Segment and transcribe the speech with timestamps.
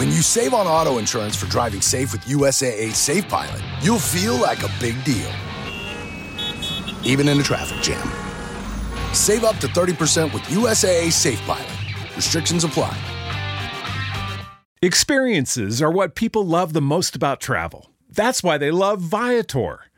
[0.00, 4.34] When you save on auto insurance for driving safe with USAA Safe Pilot, you'll feel
[4.34, 5.30] like a big deal,
[7.04, 8.08] even in a traffic jam.
[9.12, 12.16] Save up to 30% with USAA Safe Pilot.
[12.16, 12.96] Restrictions apply.
[14.80, 17.90] Experiences are what people love the most about travel.
[18.08, 19.80] That's why they love Viator.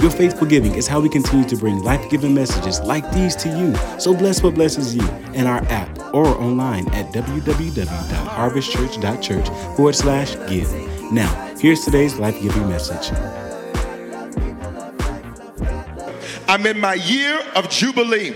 [0.00, 3.50] Your faithful giving is how we continue to bring life giving messages like these to
[3.50, 3.76] you.
[3.98, 10.72] So bless what blesses you in our app or online at www.harvestchurch.church forward slash give.
[11.12, 13.10] Now, here's today's life giving message.
[16.48, 18.34] I'm in my year of Jubilee.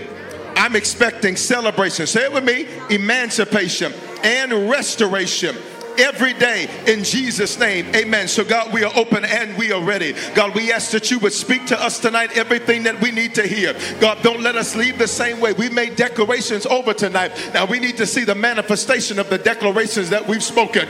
[0.55, 2.05] I'm expecting celebration.
[2.05, 3.91] Say it with me emancipation
[4.23, 5.55] and restoration
[5.99, 7.87] every day in Jesus' name.
[7.95, 8.27] Amen.
[8.27, 10.13] So, God, we are open and we are ready.
[10.33, 13.43] God, we ask that you would speak to us tonight everything that we need to
[13.43, 13.73] hear.
[13.99, 15.53] God, don't let us leave the same way.
[15.53, 17.31] We made declarations over tonight.
[17.53, 20.87] Now we need to see the manifestation of the declarations that we've spoken.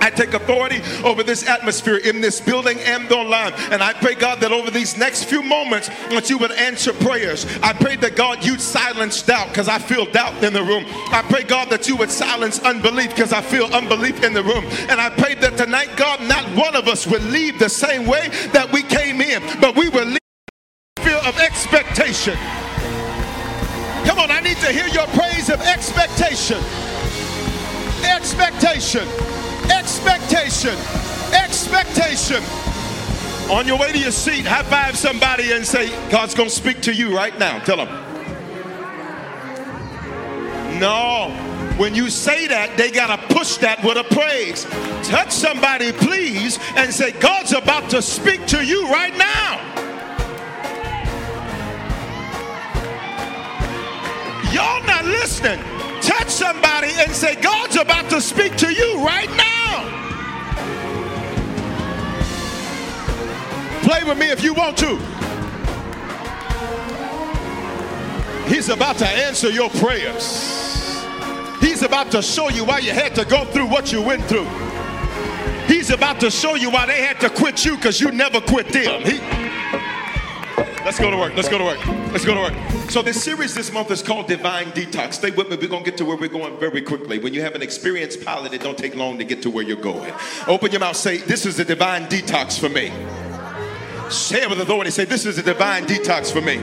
[0.00, 3.52] I take authority over this atmosphere in this building and online.
[3.70, 7.46] And I pray, God, that over these next few moments, that you would answer prayers.
[7.62, 10.84] I pray that, God, you'd silence doubt because I feel doubt in the room.
[11.12, 14.64] I pray, God, that you would silence unbelief because I feel unbelief in the room.
[14.88, 18.28] And I pray that tonight, God, not one of us would leave the same way
[18.52, 20.18] that we came in, but we will leave
[21.00, 22.36] feel of expectation.
[24.04, 26.58] Come on, I need to hear your praise of expectation.
[28.04, 29.06] Expectation
[29.70, 30.76] expectation.
[31.32, 32.42] Expectation.
[33.50, 36.80] On your way to your seat, high five somebody and say, God's going to speak
[36.82, 37.60] to you right now.
[37.60, 37.88] Tell them.
[40.80, 41.30] No.
[41.76, 44.64] When you say that, they got to push that with a praise.
[45.06, 49.60] Touch somebody, please, and say, God's about to speak to you right now.
[54.52, 55.75] Y'all not listening.
[56.06, 59.92] Touch somebody and say, God's about to speak to you right now.
[63.82, 64.96] Play with me if you want to.
[68.48, 71.04] He's about to answer your prayers.
[71.60, 74.46] He's about to show you why you had to go through what you went through.
[75.66, 78.68] He's about to show you why they had to quit you because you never quit
[78.68, 79.02] them.
[79.02, 79.18] He,
[80.86, 81.34] let's go to work.
[81.34, 81.84] Let's go to work.
[82.12, 82.90] Let's go to work.
[82.90, 85.14] So this series this month is called Divine Detox.
[85.14, 85.56] Stay with me.
[85.56, 87.18] We're to get to where we're going very quickly.
[87.18, 89.76] When you have an experienced pilot, it don't take long to get to where you're
[89.76, 90.14] going.
[90.46, 90.96] Open your mouth.
[90.96, 92.92] Say, this is the divine detox for me.
[94.10, 94.92] Say it with authority.
[94.92, 96.58] Say, This is a divine detox for me.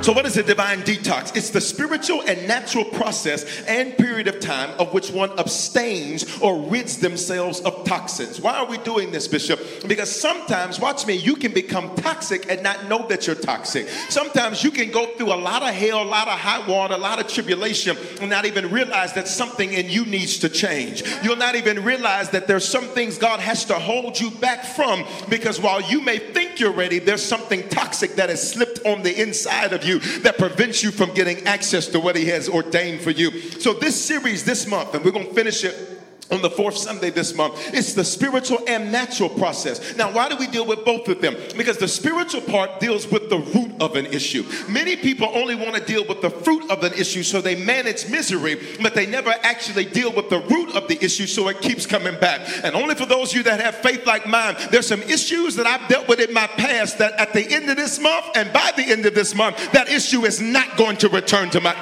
[0.00, 1.36] So, what is a divine detox?
[1.36, 6.56] It's the spiritual and natural process and period of time of which one abstains or
[6.56, 8.40] rids themselves of toxins.
[8.40, 9.60] Why are we doing this, Bishop?
[9.88, 13.88] Because sometimes, watch me, you can become toxic and not know that you're toxic.
[14.08, 16.98] Sometimes you can go through a lot of hell, a lot of hot water, a
[16.98, 21.02] lot of tribulation, and not even realize that something in you needs to change.
[21.24, 25.04] You'll not even realize that there's some things God has to hold you back from
[25.28, 29.20] because while you may think you're ready, there's something toxic that has slipped on the
[29.20, 33.00] inside of you you that prevents you from getting access to what He has ordained
[33.00, 33.40] for you.
[33.40, 35.97] So, this series this month, and we're going to finish it
[36.30, 37.54] on the fourth Sunday this month.
[37.74, 39.96] It's the spiritual and natural process.
[39.96, 41.36] Now, why do we deal with both of them?
[41.56, 44.44] Because the spiritual part deals with the root of an issue.
[44.68, 48.08] Many people only want to deal with the fruit of an issue, so they manage
[48.08, 51.86] misery, but they never actually deal with the root of the issue, so it keeps
[51.86, 52.40] coming back.
[52.62, 55.66] And only for those of you that have faith like mine, there's some issues that
[55.66, 58.72] I've dealt with in my past that at the end of this month and by
[58.76, 61.74] the end of this month, that issue is not going to return to my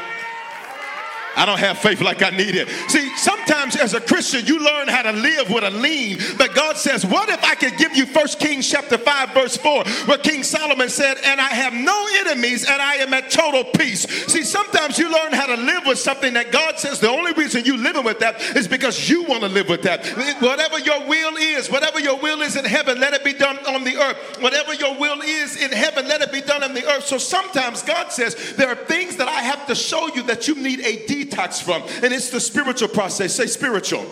[1.36, 2.68] I don't have faith like I need it.
[2.88, 3.14] See,
[3.46, 6.18] sometimes as a Christian, you learn how to live with a lean.
[6.36, 9.84] But God says, What if I could give you First Kings chapter 5, verse 4,
[10.06, 14.02] where King Solomon said, And I have no enemies and I am at total peace.
[14.26, 17.64] See, sometimes you learn how to live with something that God says the only reason
[17.64, 20.06] you living with that is because you want to live with that.
[20.40, 23.84] Whatever your will is, whatever your will is in heaven, let it be done on
[23.84, 24.40] the earth.
[24.40, 27.06] Whatever your will is in heaven, let it be done on the earth.
[27.06, 30.54] So sometimes God says, There are things that I have to show you that you
[30.56, 33.35] need a detox from, and it's the spiritual process.
[33.36, 34.06] Say spiritual.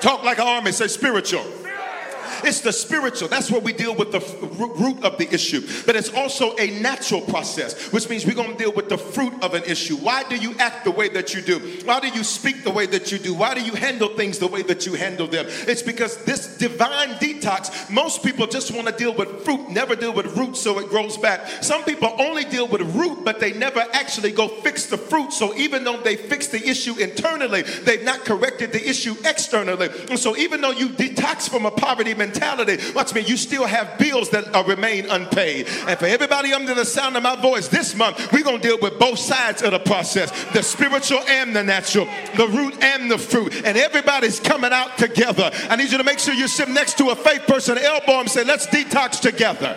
[0.00, 0.72] Talk like an army.
[0.72, 1.44] Say spiritual.
[2.44, 3.28] It's the spiritual.
[3.28, 4.20] That's where we deal with the
[4.58, 5.60] root of the issue.
[5.86, 9.34] But it's also a natural process, which means we're going to deal with the fruit
[9.42, 9.96] of an issue.
[9.96, 11.58] Why do you act the way that you do?
[11.84, 13.34] Why do you speak the way that you do?
[13.34, 15.46] Why do you handle things the way that you handle them?
[15.48, 20.12] It's because this divine detox, most people just want to deal with fruit, never deal
[20.12, 21.46] with root so it grows back.
[21.62, 25.32] Some people only deal with root, but they never actually go fix the fruit.
[25.32, 29.88] So even though they fix the issue internally, they've not corrected the issue externally.
[30.08, 33.66] And so even though you detox from a poverty mentality, mentality, watch me, you still
[33.66, 35.66] have bills that are, remain unpaid.
[35.86, 38.78] And for everybody under the sound of my voice this month, we're going to deal
[38.80, 42.06] with both sides of the process the spiritual and the natural,
[42.36, 43.54] the root and the fruit.
[43.64, 45.50] And everybody's coming out together.
[45.68, 48.30] I need you to make sure you sit next to a faith person, elbow and
[48.30, 49.76] say, let's detox together.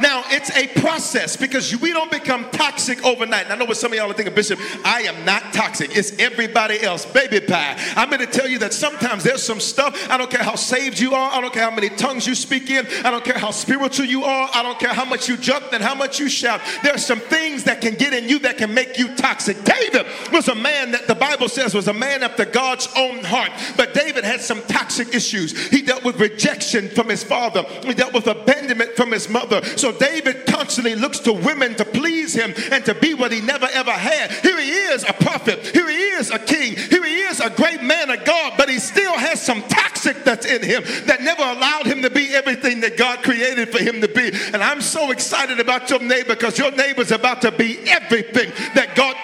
[0.00, 3.44] Now, it's a process because we don't become toxic overnight.
[3.44, 5.96] And I know what some of y'all are thinking, Bishop, I am not toxic.
[5.96, 7.06] It's everybody else.
[7.06, 7.76] Baby pie.
[7.96, 10.10] I'm going to tell you that sometimes there's some stuff.
[10.10, 11.32] I don't care how saved you are.
[11.32, 12.86] I don't care how many tongues you speak in.
[13.04, 14.50] I don't care how spiritual you are.
[14.52, 16.60] I don't care how much you jump and how much you shout.
[16.82, 19.62] There are some things that can get in you that can make you toxic.
[19.64, 23.50] David was a man that the Bible says was a man after God's own heart.
[23.76, 25.68] But David had some toxic issues.
[25.68, 29.62] He dealt with rejection from his father, he dealt with abandonment from his mother.
[29.76, 33.68] So David constantly looks to women to please him and to be what he never
[33.72, 34.30] ever had.
[34.32, 35.66] Here he is, a prophet.
[35.66, 36.76] Here he is, a king.
[36.76, 40.46] Here he is, a great man of God, but he still has some toxic that's
[40.46, 44.08] in him that never allowed him to be everything that God created for him to
[44.08, 44.30] be.
[44.52, 48.94] And I'm so excited about your neighbor because your neighbor's about to be everything that
[48.94, 49.16] God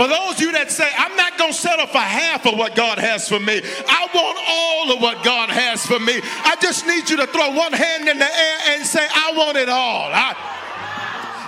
[0.00, 2.74] for those of you that say, I'm not going to settle for half of what
[2.74, 6.22] God has for me, I want all of what God has for me.
[6.24, 9.58] I just need you to throw one hand in the air and say, I want
[9.58, 10.08] it all.
[10.08, 10.32] I,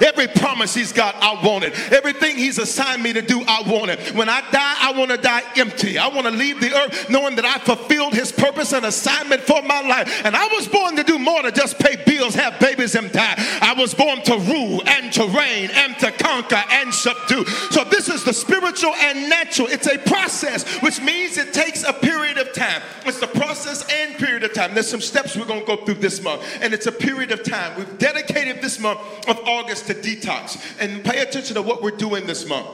[0.03, 1.75] Every promise he's got, I want it.
[1.93, 4.15] Everything he's assigned me to do, I want it.
[4.15, 5.99] When I die, I want to die empty.
[5.99, 9.63] I want to leave the earth knowing that I fulfilled his purpose and assignment for
[9.63, 10.23] my life.
[10.25, 13.35] And I was born to do more than just pay bills, have babies, and die.
[13.61, 17.45] I was born to rule and to reign and to conquer and subdue.
[17.71, 19.69] So this is the spiritual and natural.
[19.69, 22.83] It's a process, which means it takes a period of time.
[23.07, 24.75] It's the process and period of time.
[24.75, 27.45] There's some steps we're going to go through this month, and it's a period of
[27.45, 27.77] time.
[27.77, 30.61] We've dedicated this month of August to detox.
[30.81, 32.69] And pay attention to what we're doing this month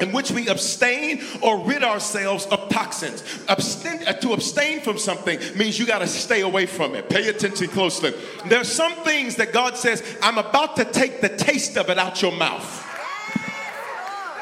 [0.00, 3.22] in which we abstain or rid ourselves of toxins.
[3.48, 7.08] Abstain, uh, to abstain from something means you got to stay away from it.
[7.08, 8.12] Pay attention closely.
[8.46, 12.22] There's some things that God says, I'm about to take the taste of it out
[12.22, 12.89] your mouth.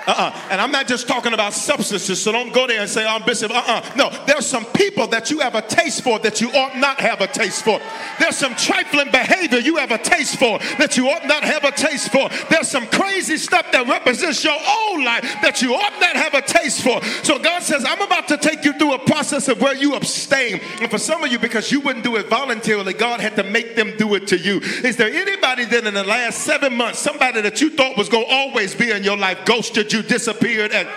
[0.08, 0.48] Uh-uh.
[0.50, 3.24] And I'm not just talking about substances, so don't go there and say, oh, I'm
[3.26, 3.50] Bishop.
[3.50, 3.92] Uh-uh.
[3.94, 7.20] No, there's some people that you have a taste for that you ought not have
[7.20, 7.78] a taste for.
[8.18, 11.72] There's some trifling behavior you have a taste for that you ought not have a
[11.72, 12.30] taste for.
[12.48, 16.40] There's some crazy stuff that represents your own life that you ought not have a
[16.40, 17.04] taste for.
[17.22, 20.62] So God says, I'm about to take you through a process of where you abstain.
[20.80, 23.76] And for some of you, because you wouldn't do it voluntarily, God had to make
[23.76, 24.60] them do it to you.
[24.60, 28.24] Is there anybody that in the last seven months, somebody that you thought was going
[28.24, 29.97] to always be in your life, ghosted you?
[29.98, 30.88] You disappeared and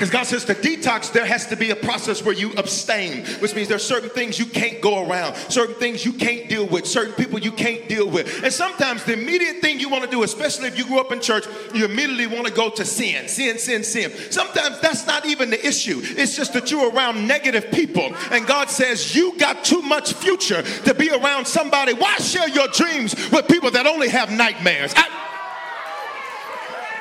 [0.00, 3.54] because God says to detox, there has to be a process where you abstain, which
[3.54, 7.12] means there's certain things you can't go around, certain things you can't deal with, certain
[7.12, 8.42] people you can't deal with.
[8.42, 11.20] And sometimes the immediate thing you want to do, especially if you grew up in
[11.20, 11.44] church,
[11.74, 14.10] you immediately want to go to sin, sin, sin, sin.
[14.30, 16.00] Sometimes that's not even the issue.
[16.02, 18.14] It's just that you're around negative people.
[18.30, 21.92] And God says, You got too much future to be around somebody.
[21.92, 24.94] Why share your dreams with people that only have nightmares?
[24.96, 25.29] I,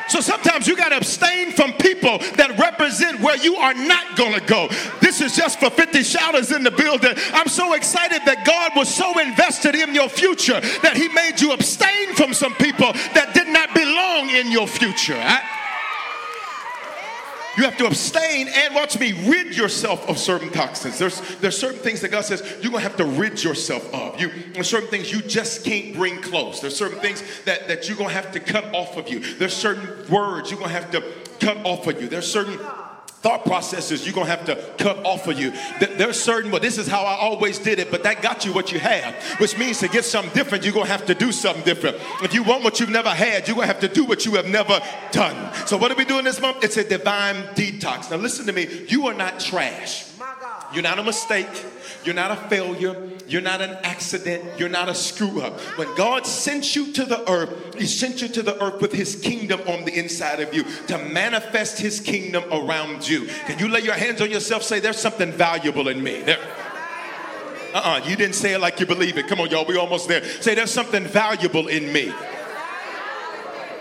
[0.09, 4.33] so sometimes you got to abstain from people that represent where you are not going
[4.33, 4.67] to go.
[5.01, 7.13] This is just for 50 shouters in the building.
[7.33, 11.51] I'm so excited that God was so invested in your future that He made you
[11.51, 15.17] abstain from some people that did not belong in your future.
[15.17, 15.58] I,
[17.57, 20.97] you have to abstain and watch me rid yourself of certain toxins.
[20.99, 24.19] There's there's certain things that God says you're gonna have to rid yourself of.
[24.19, 26.59] You there's certain things you just can't bring close.
[26.59, 29.19] There's certain things that, that you're gonna have to cut off of you.
[29.19, 31.03] There's certain words you're gonna have to
[31.39, 32.07] cut off of you.
[32.07, 32.59] There's certain
[33.21, 35.51] thought processes you're gonna have to cut off of you.
[35.79, 38.71] There's certain, well, this is how I always did it, but that got you what
[38.71, 41.97] you have, which means to get something different, you're gonna have to do something different.
[42.23, 44.47] If you want what you've never had, you're gonna have to do what you have
[44.47, 45.53] never done.
[45.67, 46.63] So, what are we doing this month?
[46.63, 48.09] It's a divine detox.
[48.09, 50.08] Now, listen to me, you are not trash.
[50.73, 51.47] You're not a mistake.
[52.03, 52.95] You're not a failure.
[53.27, 54.43] You're not an accident.
[54.59, 55.59] You're not a screw up.
[55.77, 59.15] When God sent you to the earth, He sent you to the earth with His
[59.15, 63.27] kingdom on the inside of you to manifest His kingdom around you.
[63.45, 64.63] Can you lay your hands on yourself?
[64.63, 66.21] Say, There's something valuable in me.
[66.21, 66.39] There.
[67.73, 69.27] Uh-uh, you didn't say it like you believe it.
[69.27, 70.23] Come on, y'all, we almost there.
[70.23, 72.11] Say, there's something valuable in me.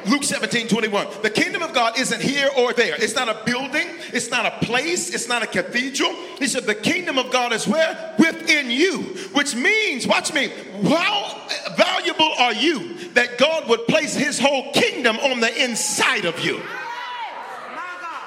[0.06, 1.06] Luke 17, 21.
[1.22, 2.94] The kingdom of God isn't here or there.
[2.96, 3.86] It's not a building.
[4.12, 5.14] It's not a place.
[5.14, 6.14] It's not a cathedral.
[6.38, 8.14] He said the kingdom of God is where?
[8.18, 9.02] Within you.
[9.32, 10.48] Which means, watch me,
[10.84, 16.38] how valuable are you that God would place his whole kingdom on the inside of
[16.40, 16.62] you?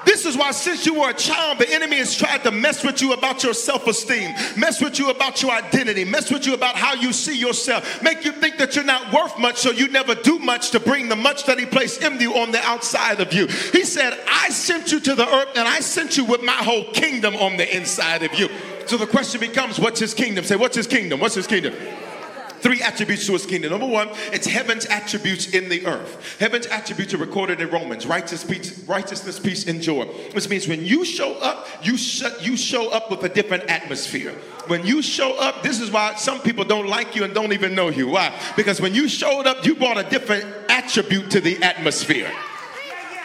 [0.06, 3.02] This is why, since you were a child, the enemy has tried to mess with
[3.02, 6.76] you about your self esteem, mess with you about your identity, mess with you about
[6.76, 10.16] how you see yourself, make you think that you're not worth much, so you never
[10.16, 13.34] do much to bring the much that he placed in you on the outside of
[13.34, 13.48] you.
[13.48, 16.86] He said, I sent you to the earth and I sent you with my whole
[16.92, 18.50] kingdom on the inside of you.
[18.86, 20.44] So the question becomes, what's his kingdom?
[20.44, 21.20] Say, what's his kingdom?
[21.20, 21.74] What's his kingdom?
[22.62, 23.72] Three attributes to his kingdom.
[23.72, 26.38] Number one, it's heaven's attributes in the earth.
[26.40, 30.06] Heaven's attributes are recorded in Romans: righteous peace, righteousness, peace, and joy.
[30.34, 34.34] Which means when you show up, you sh- you show up with a different atmosphere.
[34.68, 37.74] When you show up, this is why some people don't like you and don't even
[37.74, 38.10] know you.
[38.10, 38.32] Why?
[38.56, 42.32] Because when you showed up, you brought a different attribute to the atmosphere.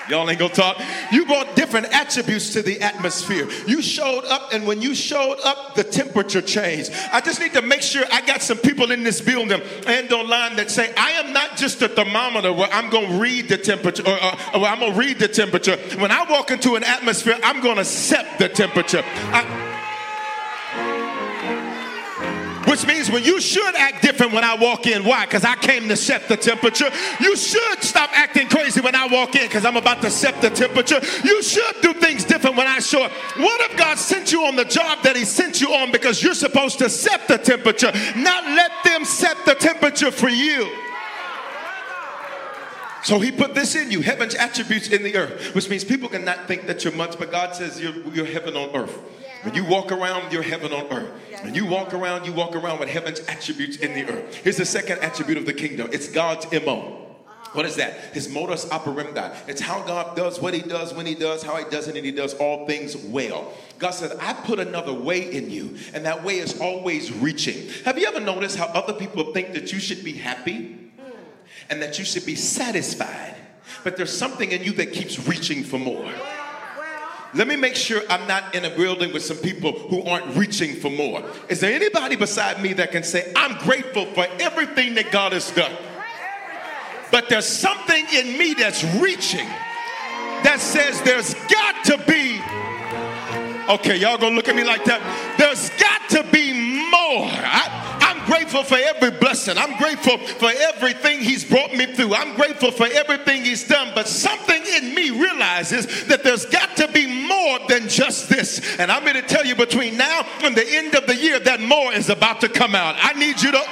[0.08, 0.80] Y'all ain't gonna talk.
[1.10, 3.48] You brought different attributes to the atmosphere.
[3.66, 6.92] You showed up, and when you showed up, the temperature changed.
[7.12, 10.56] I just need to make sure I got some people in this building and online
[10.56, 14.14] that say, I am not just a thermometer where I'm gonna read the temperature, or,
[14.14, 15.76] or, or I'm gonna read the temperature.
[15.98, 19.02] When I walk into an atmosphere, I'm gonna set the temperature.
[19.04, 19.65] I,
[22.76, 25.02] which means when you should act different when I walk in.
[25.02, 25.24] Why?
[25.24, 26.90] Because I came to set the temperature.
[27.20, 30.50] You should stop acting crazy when I walk in because I'm about to set the
[30.50, 31.00] temperature.
[31.24, 33.12] You should do things different when I show up.
[33.38, 36.34] What if God sent you on the job that He sent you on because you're
[36.34, 40.70] supposed to set the temperature, not let them set the temperature for you?
[43.04, 46.48] So he put this in you, heaven's attributes in the earth, which means people cannot
[46.48, 48.98] think that you're much, but God says you're, you're heaven on earth.
[49.42, 51.10] When you walk around, you're heaven on earth.
[51.42, 54.34] When you walk around, you walk around with heaven's attributes in the earth.
[54.36, 57.06] Here's the second attribute of the kingdom it's God's MO.
[57.52, 58.12] What is that?
[58.12, 59.34] His modus operandi.
[59.48, 62.04] It's how God does what he does when he does, how he does it, and
[62.04, 63.52] he does all things well.
[63.78, 67.68] God said, I put another way in you, and that way is always reaching.
[67.86, 70.90] Have you ever noticed how other people think that you should be happy
[71.70, 73.36] and that you should be satisfied?
[73.84, 76.12] But there's something in you that keeps reaching for more.
[77.36, 80.74] Let me make sure I'm not in a building with some people who aren't reaching
[80.74, 81.22] for more.
[81.50, 85.50] Is there anybody beside me that can say, I'm grateful for everything that God has
[85.50, 85.72] done?
[87.10, 89.46] But there's something in me that's reaching
[90.44, 92.40] that says there's got to be.
[93.68, 95.02] Okay, y'all gonna look at me like that?
[95.36, 97.28] There's got to be more.
[97.28, 97.65] I,
[98.26, 99.56] grateful for every blessing.
[99.56, 102.14] I'm grateful for everything He's brought me through.
[102.14, 103.92] I'm grateful for everything He's done.
[103.94, 108.78] But something in me realizes that there's got to be more than just this.
[108.78, 111.60] And I'm going to tell you between now and the end of the year that
[111.60, 112.96] more is about to come out.
[112.98, 113.62] I need you to.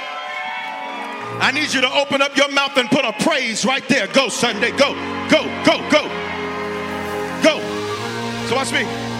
[1.37, 4.07] I need you to open up your mouth and put a praise right there.
[4.07, 4.71] Go, Sunday.
[4.71, 4.93] Go,
[5.29, 6.07] go, go, go.
[7.43, 7.59] Go.
[8.47, 9.14] So watch me.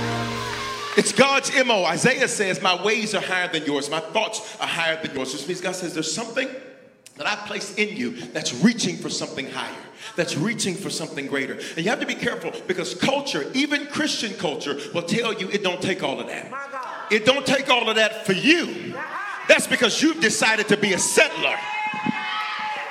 [0.97, 1.83] It's God's MO.
[1.83, 5.33] Isaiah says, My ways are higher than yours, my thoughts are higher than yours.
[5.33, 6.47] Which means God says, There's something
[7.17, 9.75] that I place in you that's reaching for something higher,
[10.15, 11.53] that's reaching for something greater.
[11.53, 15.63] And you have to be careful because culture, even Christian culture, will tell you it
[15.63, 16.51] don't take all of that.
[17.11, 18.95] It don't take all of that for you.
[19.47, 21.55] That's because you've decided to be a settler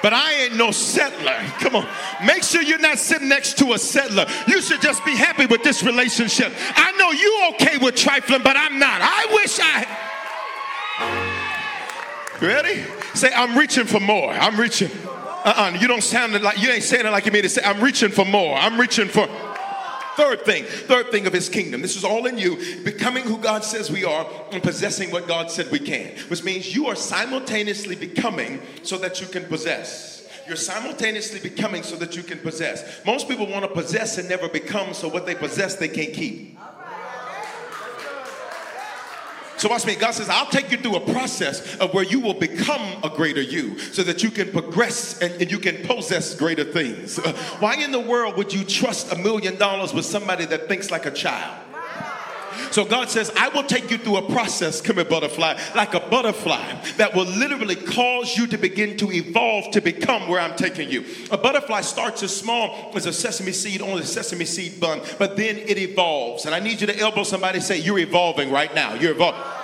[0.05, 1.33] but I ain't no settler.
[1.61, 1.89] Come on.
[2.27, 4.27] Make sure you're not sitting next to a settler.
[4.47, 6.53] You should just be happy with this relationship.
[6.77, 9.01] I know you okay with trifling, but I'm not.
[9.03, 9.87] I wish I.
[12.39, 12.85] Ready?
[13.15, 14.31] Say, I'm reaching for more.
[14.31, 14.91] I'm reaching.
[15.07, 15.79] Uh-uh.
[15.81, 17.63] You don't sound like you ain't saying it like you mean to say.
[17.65, 18.59] I'm reaching for more.
[18.59, 19.27] I'm reaching for.
[20.17, 21.83] Third thing, third thing of his kingdom.
[21.83, 25.51] This is all in you, becoming who God says we are and possessing what God
[25.51, 30.29] said we can, which means you are simultaneously becoming so that you can possess.
[30.47, 33.05] You're simultaneously becoming so that you can possess.
[33.07, 36.59] Most people want to possess and never become, so what they possess they can't keep.
[39.57, 39.95] So watch me.
[39.95, 43.43] God says, I'll take you through a process of where you will become a greater
[43.43, 47.19] you so that you can progress and, and you can possess greater things.
[47.19, 50.91] Uh, why in the world would you trust a million dollars with somebody that thinks
[50.91, 51.64] like a child?
[52.71, 56.01] So God says, I will take you through a process, come here, butterfly, like a
[56.01, 60.91] butterfly that will literally cause you to begin to evolve to become where I'm taking
[60.91, 61.05] you.
[61.31, 65.37] A butterfly starts as small as a sesame seed on a sesame seed bun, but
[65.37, 66.47] then it evolves.
[66.47, 68.95] And I need you to elbow somebody say, You're evolving right now.
[68.95, 69.64] You're evolving.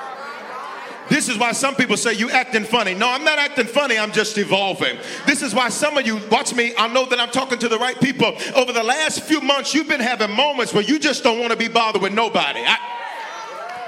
[1.10, 2.94] This is why some people say you acting funny.
[2.94, 3.98] No, I'm not acting funny.
[3.98, 4.96] I'm just evolving.
[5.26, 7.78] This is why some of you, watch me, I know that I'm talking to the
[7.78, 8.32] right people.
[8.54, 11.56] Over the last few months, you've been having moments where you just don't want to
[11.56, 12.60] be bothered with nobody.
[12.64, 12.78] I,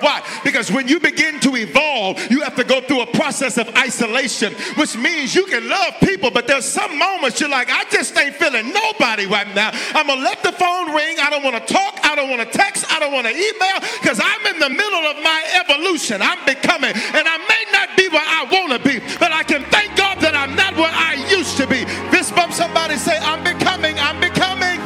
[0.02, 0.20] Why?
[0.42, 4.52] Because when you begin to evolve, you have to go through a process of isolation,
[4.76, 8.34] which means you can love people, but there's some moments you're like, I just ain't
[8.34, 9.70] feeling nobody right now.
[9.94, 11.16] I'm gonna let the phone ring.
[11.20, 12.00] I don't wanna talk.
[12.02, 12.84] I don't wanna text.
[12.92, 16.20] I don't wanna email because I'm in the middle of my evolution.
[16.20, 19.96] I'm becoming, and I may not be where I wanna be, but I can thank
[19.96, 21.84] God that I'm not where I used to be.
[22.10, 24.80] Fist bump somebody, say, I'm becoming, I'm becoming.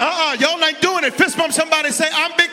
[0.00, 1.12] Uh-uh, y'all ain't doing it.
[1.14, 2.49] Fist bump somebody, say, I'm becoming,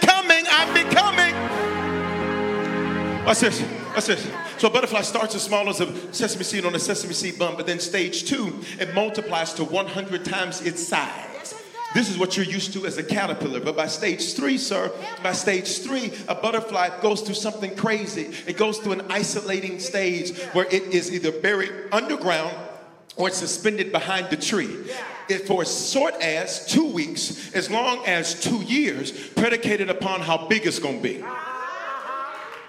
[3.27, 3.61] Watch this.
[3.93, 4.25] Watch this.
[4.57, 7.57] So a butterfly starts as small as a sesame seed on a sesame seed bun,
[7.57, 11.53] but then stage two, it multiplies to 100 times its size.
[11.93, 13.59] This is what you're used to as a caterpillar.
[13.59, 14.93] But by stage three, sir,
[15.23, 18.31] by stage three, a butterfly goes through something crazy.
[18.47, 22.55] It goes through an isolating stage where it is either buried underground
[23.17, 24.73] or it's suspended behind the tree.
[25.27, 30.47] It, for as short as two weeks, as long as two years, predicated upon how
[30.47, 31.21] big it's gonna be.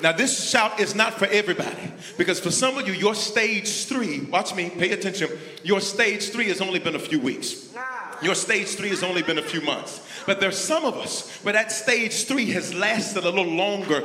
[0.01, 4.21] Now, this shout is not for everybody because for some of you, your stage three,
[4.21, 5.29] watch me, pay attention,
[5.65, 7.75] your stage three has only been a few weeks.
[8.23, 10.01] Your stage three has only been a few months.
[10.27, 14.03] But there's some of us where that stage three has lasted a little longer.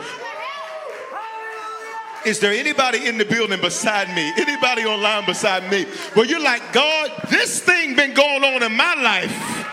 [2.25, 4.31] Is there anybody in the building beside me?
[4.37, 5.85] Anybody online beside me?
[6.13, 9.72] Where you're like, God, this thing been going on in my life.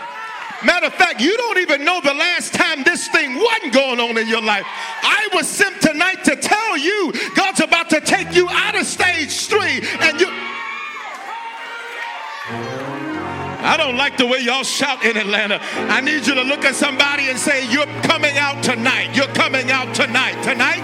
[0.63, 4.17] Matter of fact, you don't even know the last time this thing wasn't going on
[4.17, 4.65] in your life.
[4.67, 9.47] I was sent tonight to tell you God's about to take you out of stage
[9.47, 10.27] three and you.
[13.63, 15.59] I don't like the way y'all shout in Atlanta.
[15.89, 19.15] I need you to look at somebody and say, You're coming out tonight.
[19.15, 20.41] You're coming out tonight.
[20.43, 20.81] Tonight?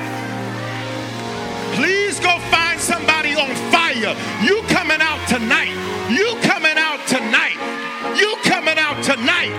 [1.76, 4.16] Please go find somebody on fire.
[4.44, 5.74] You coming out tonight.
[6.10, 6.87] You coming out.
[8.16, 9.54] You coming out tonight.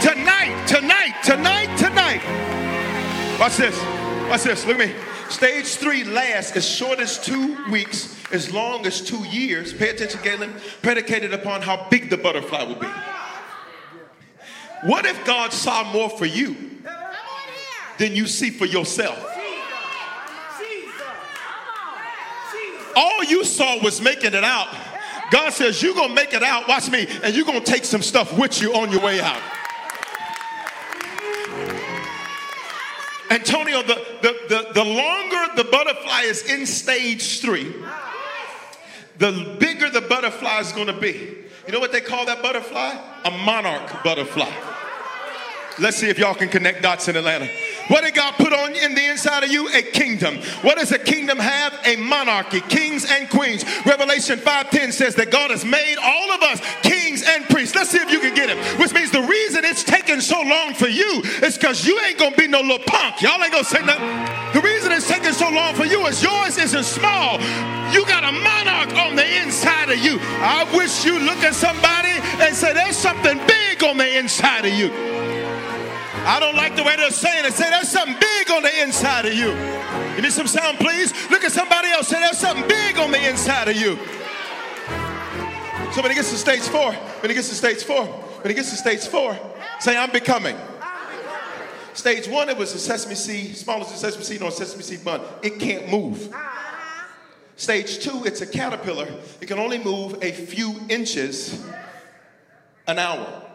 [0.00, 3.38] Tonight, tonight, tonight, tonight.
[3.38, 3.78] Watch this.
[4.28, 4.66] Watch this.
[4.66, 4.94] Look at me.
[5.28, 9.72] Stage three lasts as short as two weeks, as long as two years.
[9.74, 10.54] Pay attention, Galen.
[10.82, 12.88] Predicated upon how big the butterfly will be.
[14.84, 16.56] What if God saw more for you
[17.98, 19.18] than you see for yourself?
[22.96, 24.68] All you saw was making it out.
[25.30, 27.84] God says, You're going to make it out, watch me, and you're going to take
[27.84, 29.40] some stuff with you on your way out.
[33.30, 37.74] Antonio, the, the, the, the longer the butterfly is in stage three,
[39.18, 41.36] the bigger the butterfly is going to be.
[41.66, 42.96] You know what they call that butterfly?
[43.24, 44.50] A monarch butterfly.
[45.80, 47.48] Let's see if y'all can connect dots in Atlanta.
[47.88, 49.68] What did God put on in the inside of you?
[49.68, 50.38] A kingdom.
[50.62, 51.72] What does a kingdom have?
[51.84, 53.64] A monarchy, kings and queens.
[53.86, 57.74] Revelation 5:10 says that God has made all of us kings and priests.
[57.74, 58.58] Let's see if you can get him.
[58.78, 62.36] Which means the reason it's taking so long for you is because you ain't gonna
[62.36, 63.22] be no little punk.
[63.22, 64.06] Y'all ain't gonna say nothing.
[64.52, 67.40] The reason it's taking so long for you is yours isn't small.
[67.92, 70.18] You got a monarch on the inside of you.
[70.42, 74.74] I wish you look at somebody and say, there's something big on the inside of
[74.74, 74.90] you.
[76.26, 77.52] I don't like the way they're saying it.
[77.52, 79.52] Say there's something big on the inside of you.
[80.14, 81.12] Give me some sound, please.
[81.30, 82.08] Look at somebody else.
[82.08, 83.96] Say there's something big on the inside of you.
[85.92, 88.54] So when he gets to stage four, when he gets to stage four, when he
[88.54, 89.38] gets to stage four,
[89.80, 90.56] say I'm becoming.
[91.94, 95.20] Stage one, it was a sesame seed, smallest sesame seed on a sesame seed bun.
[95.42, 96.32] It can't move.
[97.56, 99.08] Stage two, it's a caterpillar.
[99.40, 101.64] It can only move a few inches
[102.86, 103.47] an hour.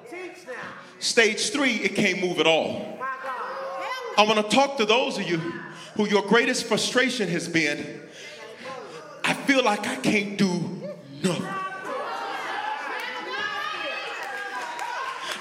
[1.04, 2.98] Stage three, it can't move at all.
[4.18, 5.38] I want to talk to those of you
[5.96, 8.00] who your greatest frustration has been
[9.22, 10.48] I feel like I can't do
[11.22, 11.46] nothing.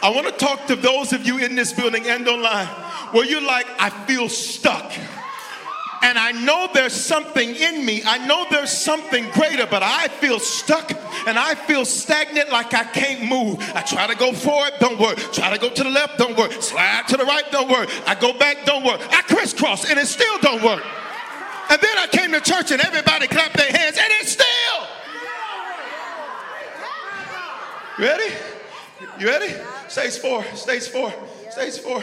[0.04, 2.66] I want to talk to those of you in this building and online
[3.12, 4.92] where you're like, I feel stuck.
[6.02, 8.02] And I know there's something in me.
[8.04, 10.90] I know there's something greater, but I feel stuck
[11.28, 13.60] and I feel stagnant like I can't move.
[13.74, 15.16] I try to go forward, don't work.
[15.32, 16.52] Try to go to the left, don't work.
[16.52, 17.88] Slide to the right, don't work.
[18.06, 19.00] I go back, don't work.
[19.10, 20.84] I crisscross and it still don't work.
[21.70, 24.46] And then I came to church and everybody clapped their hands and it still.
[27.98, 28.34] You ready?
[29.20, 29.54] You ready?
[29.88, 31.12] Stage four, stage four,
[31.50, 32.02] stage four.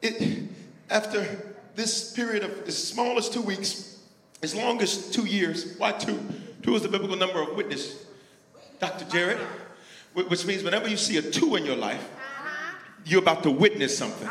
[0.00, 0.48] It,
[0.88, 1.45] after
[1.76, 3.98] this period of as small as two weeks,
[4.42, 5.76] as long as two years.
[5.78, 6.18] Why two?
[6.62, 8.06] Two is the biblical number of witness.
[8.80, 9.04] Dr.
[9.06, 9.38] Jared,
[10.14, 12.04] which means whenever you see a two in your life,
[13.04, 14.28] you're about to witness something.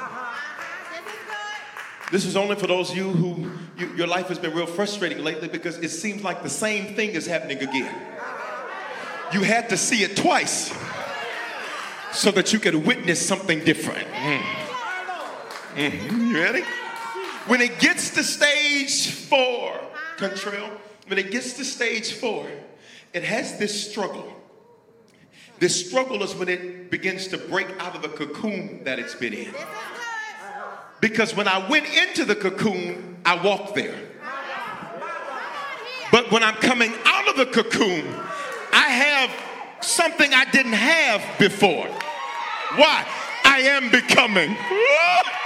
[2.11, 5.23] This is only for those of you who you, your life has been real frustrating
[5.23, 7.93] lately because it seems like the same thing is happening again.
[9.33, 10.73] You had to see it twice
[12.11, 14.07] so that you could witness something different.
[14.07, 14.41] Mm.
[15.75, 16.27] Mm.
[16.29, 16.63] You ready?
[17.47, 19.79] When it gets to stage four,
[20.17, 20.69] Contrell,
[21.07, 22.47] when it gets to stage four,
[23.13, 24.33] it has this struggle.
[25.59, 29.33] This struggle is when it begins to break out of the cocoon that it's been
[29.33, 29.53] in.
[31.01, 33.95] Because when I went into the cocoon, I walked there.
[36.11, 38.07] But when I'm coming out of the cocoon,
[38.73, 39.31] I have
[39.85, 41.87] something I didn't have before.
[42.75, 43.05] Why?
[43.43, 44.57] I am becoming.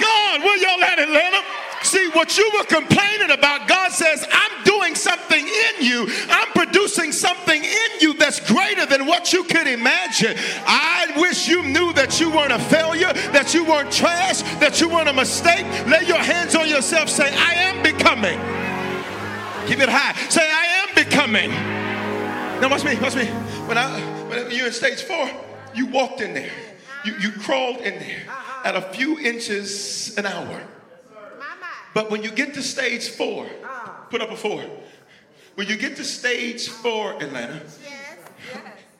[0.00, 1.42] God, where y'all at, Atlanta?
[1.82, 6.08] See, what you were complaining about, God says, I'm doing something in you.
[6.28, 10.36] I'm producing something in you that's greater than what you could imagine.
[10.66, 14.88] I wish you knew that you weren't a failure, that you weren't trash, that you
[14.88, 15.64] weren't a mistake.
[15.86, 18.38] Lay your hands on yourself, say, I am becoming.
[19.66, 20.14] Keep it high.
[20.28, 21.50] Say, I am becoming.
[22.60, 23.24] Now, watch me, watch me.
[23.66, 25.30] When, I, when you're in stage four,
[25.74, 26.50] you walked in there,
[27.06, 28.20] you, you crawled in there
[28.64, 30.62] at a few inches an hour.
[31.94, 33.46] But when you get to stage four,
[34.10, 34.64] put up a four.
[35.54, 37.62] When you get to stage four, Atlanta,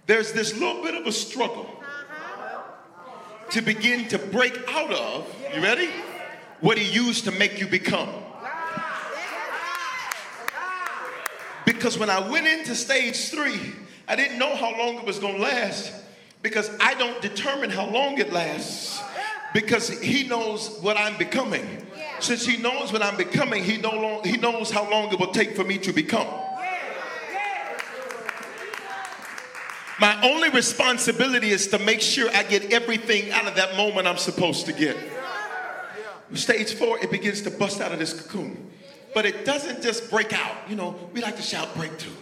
[0.06, 1.82] there's this little bit of a struggle
[3.50, 5.90] to begin to break out of, you ready?
[6.60, 8.08] What he used to make you become.
[11.64, 13.72] Because when I went into stage three,
[14.08, 15.92] I didn't know how long it was to last
[16.42, 19.00] because I don't determine how long it lasts
[19.52, 21.86] because he knows what I'm becoming.
[22.20, 25.32] Since he knows what I'm becoming, he, no long, he knows how long it will
[25.32, 26.26] take for me to become.
[29.98, 34.16] My only responsibility is to make sure I get everything out of that moment I'm
[34.16, 34.96] supposed to get.
[36.34, 38.70] Stage four, it begins to bust out of this cocoon.
[39.12, 40.56] But it doesn't just break out.
[40.68, 42.12] You know, we like to shout breakthrough.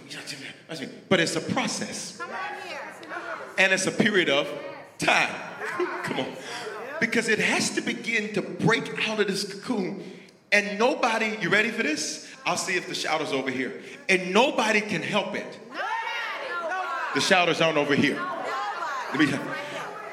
[1.08, 2.20] But it's a process.
[3.58, 4.48] And it's a period of
[4.98, 5.34] time.
[6.02, 6.26] Come on
[7.00, 10.02] because it has to begin to break out of this cocoon.
[10.50, 12.26] And nobody, you ready for this?
[12.46, 13.82] I'll see if the shouters over here.
[14.08, 15.58] And nobody can help it.
[17.14, 18.20] The shouters aren't over here.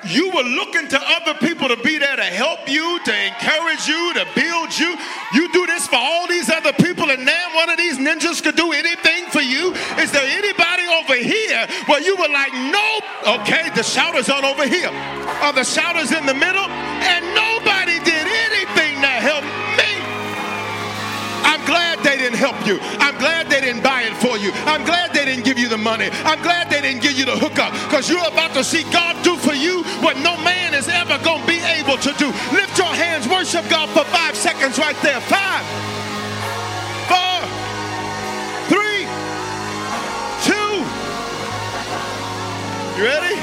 [0.07, 4.13] You were looking to other people to be there to help you, to encourage you,
[4.13, 4.95] to build you.
[5.33, 8.54] You do this for all these other people, and now one of these ninjas could
[11.65, 13.03] here where you were like, nope?
[13.41, 14.89] Okay, the shouters aren't over here.
[15.41, 16.65] Are the shouters in the middle?
[16.65, 19.91] And nobody did anything to help me.
[21.45, 22.79] I'm glad they didn't help you.
[22.99, 24.51] I'm glad they didn't buy it for you.
[24.65, 26.09] I'm glad they didn't give you the money.
[26.25, 29.37] I'm glad they didn't give you the hookup because you're about to see God do
[29.37, 32.27] for you what no man is ever going to be able to do.
[32.53, 35.21] Lift your hands, worship God for five seconds right there.
[35.21, 35.63] Five,
[42.97, 43.35] You ready?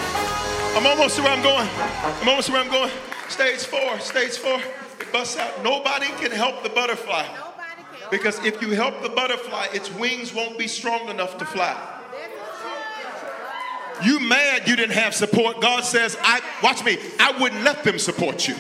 [0.75, 1.69] I'm almost to where I'm going.
[1.77, 2.91] I'm almost to where I'm going.
[3.29, 4.59] Stage four, stage four.
[4.99, 5.63] It busts out.
[5.63, 7.27] Nobody can help the butterfly.
[8.11, 11.77] Because if you help the butterfly, its wings won't be strong enough to fly.
[14.03, 15.61] You mad you didn't have support.
[15.61, 18.57] God says, I watch me, I wouldn't let them support you.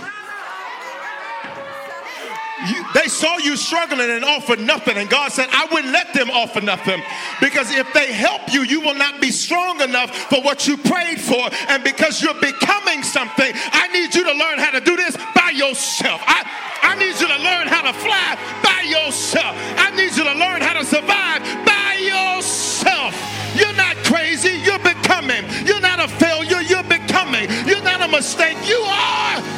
[2.68, 6.30] You, they saw you struggling and offered nothing, and God said, I wouldn't let them
[6.30, 7.02] offer nothing
[7.40, 11.20] because if they help you, you will not be strong enough for what you prayed
[11.20, 11.48] for.
[11.68, 15.50] And because you're becoming something, I need you to learn how to do this by
[15.50, 16.22] yourself.
[16.26, 16.44] I,
[16.82, 19.56] I need you to learn how to fly by yourself.
[19.78, 23.14] I need you to learn how to survive by yourself.
[23.54, 25.44] You're not crazy, you're becoming.
[25.66, 27.50] You're not a failure, you're becoming.
[27.66, 29.51] You're not a mistake, you are.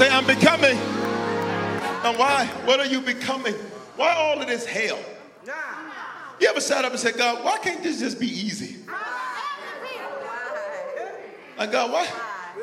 [0.00, 0.78] Say, I'm becoming.
[0.78, 2.46] And why?
[2.64, 3.52] What are you becoming?
[3.96, 4.98] Why all of this hell?
[6.40, 8.76] You ever sat up and said, God, why can't this just be easy?
[11.58, 12.06] Like, God, why,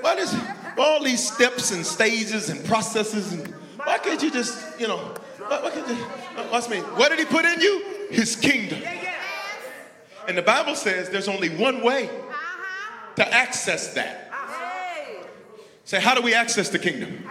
[0.01, 0.35] why does
[0.79, 3.47] all these steps and stages and processes and
[3.83, 6.05] why can't you just, you know, why, why can't you,
[6.37, 6.79] uh, watch me.
[6.79, 7.85] What did he put in you?
[8.09, 8.81] His kingdom.
[10.27, 12.09] And the Bible says there's only one way
[13.15, 14.26] to access that.
[15.87, 17.23] Say, how do we access the kingdom?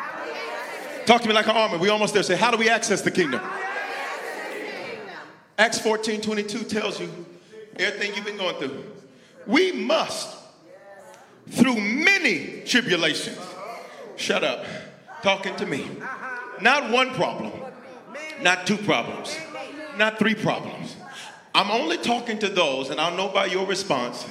[1.04, 1.76] Talk to me like an army.
[1.76, 2.22] We almost there.
[2.22, 3.42] Say, how do we access the kingdom?
[5.58, 7.26] Acts 14 22 tells you
[7.78, 8.82] everything you've been going through.
[9.46, 10.38] We must,
[11.50, 13.38] through many tribulations,
[14.16, 14.64] shut up,
[15.22, 15.86] talking to me.
[16.62, 17.52] Not one problem,
[18.40, 19.36] not two problems,
[19.98, 20.96] not three problems.
[21.54, 24.26] I'm only talking to those, and I'll know by your response,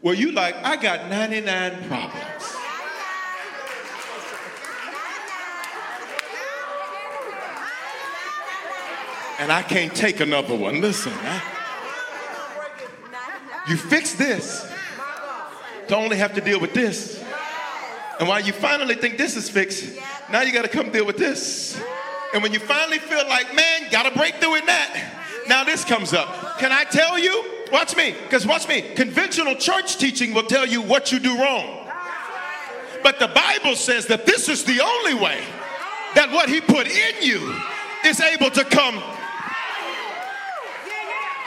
[0.00, 2.35] where you like, I got 99 problems.
[9.38, 10.80] And I can't take another one.
[10.80, 11.42] Listen, I,
[13.68, 14.66] you fix this
[15.88, 17.22] to only have to deal with this.
[18.18, 19.98] And while you finally think this is fixed,
[20.30, 21.80] now you got to come deal with this.
[22.32, 25.84] And when you finally feel like, man, got to break through in that, now this
[25.84, 26.58] comes up.
[26.58, 27.52] Can I tell you?
[27.72, 28.82] Watch me, because watch me.
[28.94, 31.88] Conventional church teaching will tell you what you do wrong.
[33.02, 35.40] But the Bible says that this is the only way
[36.14, 37.54] that what He put in you
[38.04, 39.02] is able to come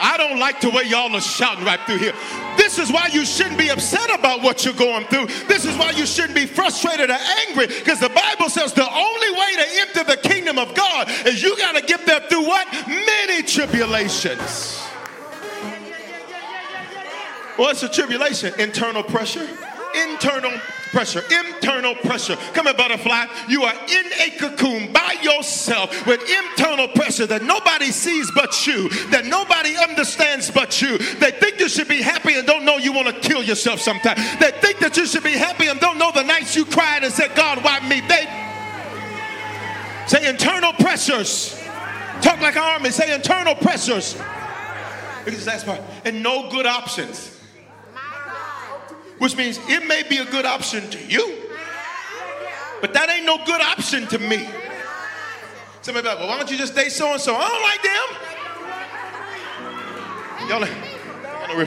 [0.00, 2.14] I don't like the way y'all are shouting right through here.
[2.56, 5.26] This is why you shouldn't be upset about what you're going through.
[5.46, 9.30] This is why you shouldn't be frustrated or angry because the Bible says the only
[9.32, 12.66] way to enter the kingdom of God is you got to get there through what?
[12.88, 14.78] Many tribulations.
[17.56, 18.58] What's a tribulation?
[18.58, 19.46] Internal pressure.
[19.94, 20.52] Internal
[20.90, 22.36] pressure, internal pressure.
[22.52, 23.26] Come here, butterfly.
[23.48, 28.88] You are in a cocoon by yourself with internal pressure that nobody sees but you,
[29.10, 30.98] that nobody understands but you.
[30.98, 34.20] They think you should be happy and don't know you want to kill yourself sometimes.
[34.38, 37.12] They think that you should be happy and don't know the nights you cried and
[37.12, 38.00] said, God, why me?
[38.00, 38.26] They
[40.06, 41.56] say internal pressures.
[42.20, 42.90] Talk like an army.
[42.90, 44.20] Say internal pressures.
[45.24, 45.80] This last part.
[46.04, 47.39] And no good options
[49.20, 51.36] which means it may be a good option to you,
[52.80, 54.48] but that ain't no good option to me.
[55.82, 57.36] Somebody like, well, why don't you just date so and so?
[57.36, 58.08] I don't like them.
[60.48, 60.64] Y'all,
[61.46, 61.66] y'all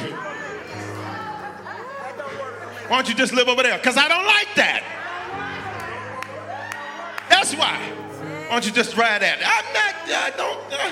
[2.89, 3.77] Why don't you just live over there?
[3.77, 4.81] Because I don't like that.
[7.29, 7.77] That's why.
[7.77, 9.37] Why don't you just ride that?
[9.45, 10.89] I'm not, I don't, uh,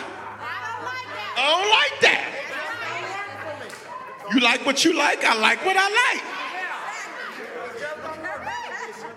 [1.38, 2.28] I don't like that.
[4.32, 6.41] You like what you like, I like what I like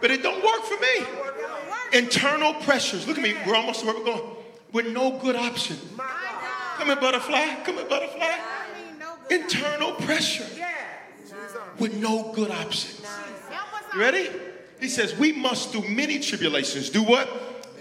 [0.04, 1.98] but it don't work for me.
[1.98, 3.08] Internal pressures.
[3.08, 3.34] Look at me.
[3.46, 4.36] We're almost where we're going.
[4.70, 5.78] With no good option.
[6.76, 7.62] Come here, butterfly.
[7.64, 8.36] Come here, butterfly.
[9.30, 10.44] Internal pressure.
[11.78, 13.00] With no good options.
[13.94, 14.28] You ready?
[14.78, 17.26] He says, We must through many tribulations do what?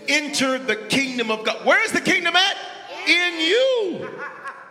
[0.08, 1.66] Enter the kingdom of God.
[1.66, 2.58] Where is the kingdom at?
[3.06, 4.10] In you.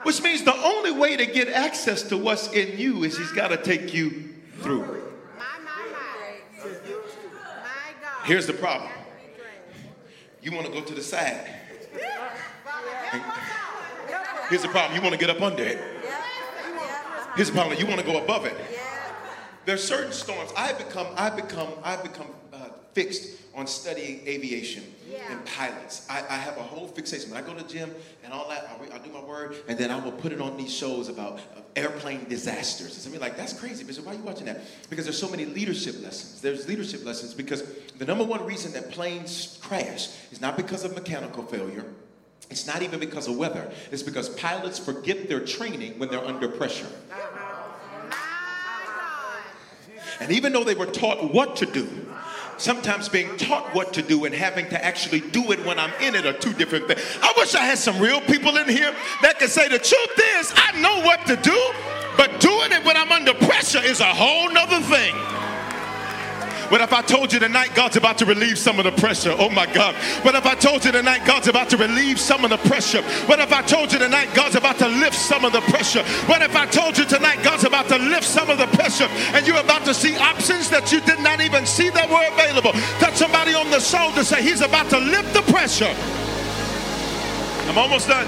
[0.05, 3.49] Which means the only way to get access to what's in you is he's got
[3.49, 5.02] to take you through.
[8.25, 8.91] Here's the problem.
[10.43, 11.47] You want to go to the side.
[14.49, 14.95] Here's the problem.
[14.97, 15.79] You want to get up under it.
[17.37, 17.79] Here's the problem.
[17.79, 18.55] You want to go above it.
[19.65, 20.53] There's certain storms.
[20.57, 24.83] I become, I become, I become uh, fixed on studying aviation
[25.31, 26.07] and pilots.
[26.09, 27.31] I, I, have a whole fixation.
[27.31, 27.91] When I go to the gym
[28.25, 30.57] and all that, I, I do my word, and then I will put it on
[30.57, 32.93] these shows about uh, airplane disasters.
[32.95, 34.07] And somebody like, that's crazy, Bishop.
[34.07, 34.63] Why are you watching that?
[34.89, 36.41] Because there's so many leadership lessons.
[36.41, 37.63] There's leadership lessons because
[37.99, 41.85] the number one reason that planes crash is not because of mechanical failure.
[42.51, 43.71] It's not even because of weather.
[43.91, 46.89] It's because pilots forget their training when they're under pressure.
[50.21, 51.89] And even though they were taught what to do,
[52.63, 56.15] sometimes being taught what to do and having to actually do it when I'm in
[56.15, 57.01] it are two different things.
[57.21, 60.53] I wish I had some real people in here that could say the truth is
[60.55, 61.73] I know what to do,
[62.17, 65.15] but doing it when I'm under pressure is a whole nother thing.
[66.69, 69.35] What if I told you tonight God's about to relieve some of the pressure?
[69.39, 69.95] Oh my God.
[70.25, 73.03] What if I told you tonight God's about to relieve some of the pressure?
[73.27, 76.03] What if I told you tonight God's about to lift some of the pressure?
[76.27, 79.47] What if I told you tonight God's about to lift some of the pressure and
[79.47, 82.73] you're about to see options that you did not even see that were available?
[82.99, 85.93] Touch somebody on the shoulder, say, He's about to lift the pressure.
[87.69, 88.27] I'm almost done.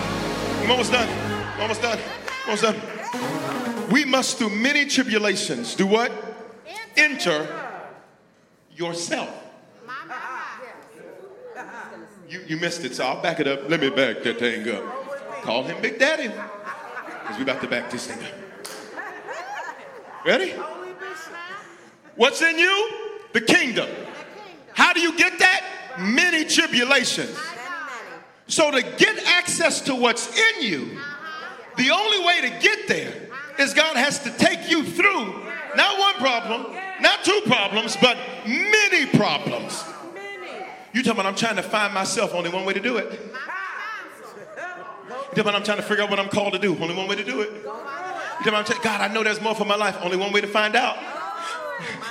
[0.63, 1.09] I'm almost done.
[1.09, 1.99] I'm almost done.
[1.99, 3.91] I'm almost done.
[3.91, 6.13] We must, through many tribulations, do what?
[6.97, 7.64] Enter
[8.75, 9.43] yourself.
[12.29, 13.69] You, you missed it, so I'll back it up.
[13.69, 15.43] Let me back that thing up.
[15.43, 16.29] Call him Big Daddy.
[16.29, 18.33] Because we're about to back this thing up.
[20.25, 20.53] Ready?
[22.17, 22.91] What's in you?
[23.33, 23.89] The kingdom.
[24.73, 25.63] How do you get that?
[25.99, 27.37] Many tribulations.
[28.47, 30.99] So to get access to what's in you,
[31.77, 33.13] the only way to get there
[33.59, 35.43] is God has to take you through
[35.77, 39.85] not one problem, not two problems, but many problems.
[40.93, 43.11] You talking about I'm trying to find myself, only one way to do it.
[43.13, 43.19] You
[45.09, 47.17] talking about I'm trying to figure out what I'm called to do, only one way
[47.17, 47.51] to do it.
[47.53, 47.63] You
[48.51, 50.77] talking about God, I know there's more for my life, only one way to find
[50.77, 50.97] out.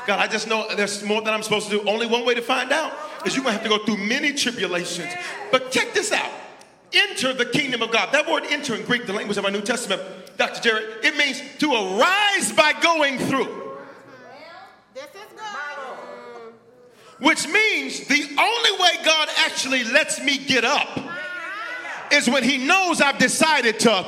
[0.05, 1.89] God, I just know there's more that I'm supposed to do.
[1.89, 2.91] Only one way to find out
[3.25, 5.13] is you're going to have to go through many tribulations.
[5.51, 6.31] But check this out
[6.93, 8.11] enter the kingdom of God.
[8.11, 10.01] That word enter in Greek, the language of our New Testament,
[10.37, 10.61] Dr.
[10.61, 13.62] Jared, it means to arise by going through.
[17.23, 20.99] Which means the only way God actually lets me get up
[22.11, 24.05] is when He knows I've decided to.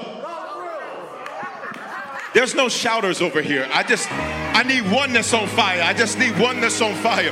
[2.33, 3.69] There's no shouters over here.
[3.71, 5.81] I just, I need oneness on fire.
[5.81, 7.31] I just need oneness on fire.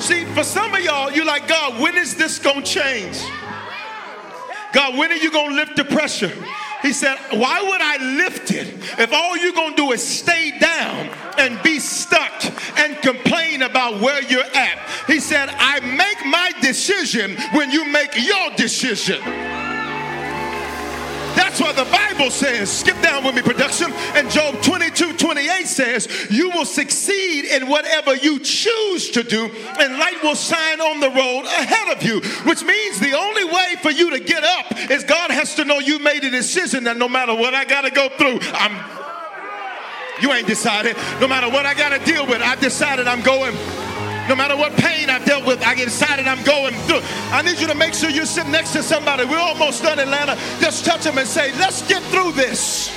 [0.00, 3.20] See, for some of y'all, you're like, God, when is this to change?
[4.72, 6.32] God, when are you to lift the pressure?
[6.82, 8.66] He said, Why would I lift it
[8.98, 12.44] if all you're going to do is stay down and be stuck
[12.78, 14.78] and complain about where you're at?
[15.06, 19.20] He said, I make my decision when you make your decision.
[21.40, 22.70] That's what the Bible says.
[22.70, 23.90] Skip down with me, production.
[24.14, 29.46] And Job 22 28 says, You will succeed in whatever you choose to do,
[29.78, 32.20] and light will shine on the road ahead of you.
[32.44, 35.78] Which means the only way for you to get up is God has to know
[35.78, 39.00] you made a decision that no matter what I got to go through, I'm.
[40.20, 40.98] You ain't decided.
[41.18, 43.56] No matter what I got to deal with, I've decided I'm going.
[44.30, 47.00] No matter what pain I've dealt with, I get decided I'm going through.
[47.34, 49.24] I need you to make sure you're sitting next to somebody.
[49.24, 50.38] We're almost done, Atlanta.
[50.60, 52.94] Just touch them and say, let's get through this.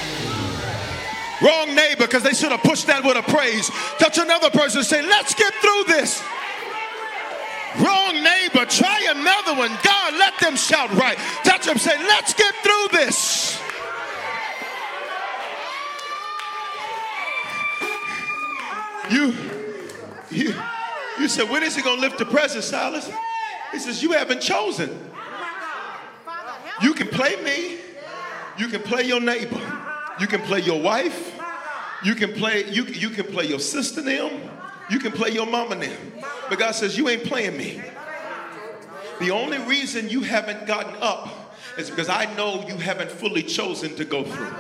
[1.42, 3.68] Wrong neighbor, because they should have pushed that with a praise.
[3.98, 6.22] Touch another person and say, let's get through this.
[7.82, 9.72] Wrong neighbor, try another one.
[9.82, 11.18] God, let them shout right.
[11.44, 13.60] Touch them, say, let's get through this.
[19.10, 19.34] You,
[20.30, 20.54] you,
[21.20, 23.10] you said, when is he going to lift the pressure, Silas?
[23.72, 25.12] He says, you haven't chosen.
[26.82, 27.78] You can play me.
[28.58, 29.62] You can play your neighbor.
[30.20, 31.40] You can play your wife.
[32.04, 34.50] You can play, you, you can play your sister them.
[34.90, 36.14] You can play your mama them.
[36.50, 37.82] But God says, you ain't playing me.
[39.20, 43.96] The only reason you haven't gotten up is because I know you haven't fully chosen
[43.96, 44.54] to go through.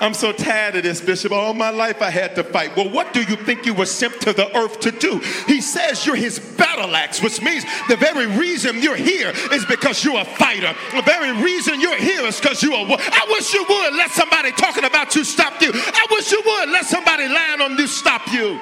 [0.00, 1.32] I'm so tired of this, Bishop.
[1.32, 2.76] All my life I had to fight.
[2.76, 5.18] Well, what do you think you were sent to the earth to do?
[5.46, 10.04] He says you're his battle axe, which means the very reason you're here is because
[10.04, 10.74] you're a fighter.
[10.94, 12.86] The very reason you're here is because you are.
[12.88, 15.72] I wish you would let somebody talking about you stop you.
[15.74, 18.60] I wish you would let somebody lying on you stop you.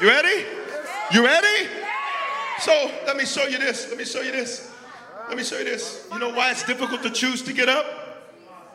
[0.00, 0.46] You ready?
[1.12, 1.68] You ready?
[2.60, 3.88] So let me show you this.
[3.88, 4.72] Let me show you this.
[5.28, 6.08] Let me show you this.
[6.12, 7.99] You know why it's difficult to choose to get up?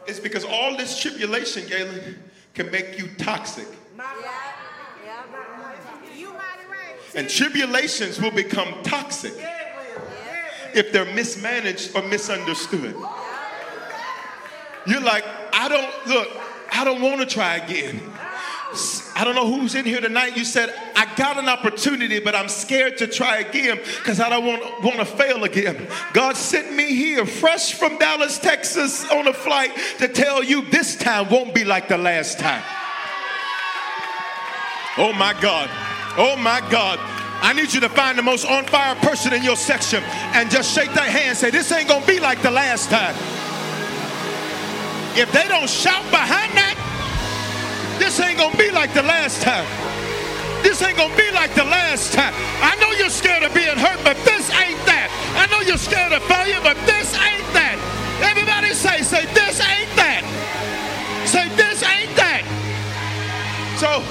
[0.08, 2.20] It's because all this tribulation, Galen,
[2.54, 3.68] can make you toxic.
[7.16, 9.34] And tribulations will become toxic
[10.74, 12.96] if they're mismanaged or misunderstood.
[14.86, 16.30] You're like, I don't, look,
[16.72, 18.02] I don't want to try again.
[19.16, 20.36] I don't know who's in here tonight.
[20.36, 24.46] You said, I got an opportunity, but I'm scared to try again because I don't
[24.46, 25.88] want, want to fail again.
[26.14, 30.96] God sent me here, fresh from Dallas, Texas, on a flight to tell you this
[30.96, 32.64] time won't be like the last time.
[34.98, 35.70] Oh my God.
[36.18, 37.00] Oh my God.
[37.42, 40.02] I need you to find the most on fire person in your section
[40.34, 43.16] and just shake their hand say, This ain't going to be like the last time.
[45.18, 46.65] If they don't shout behind that,
[48.00, 49.66] this ain't gonna be like the last time.
[50.64, 52.34] This ain't gonna be like the last time.
[52.62, 55.14] I know you're scared of being hurt, but this ain't that.
[55.38, 57.78] I know you're scared of failure, but this ain't that.
[58.26, 60.24] Everybody say, say, this ain't that.
[61.26, 62.42] Say, this ain't that.
[63.78, 64.02] So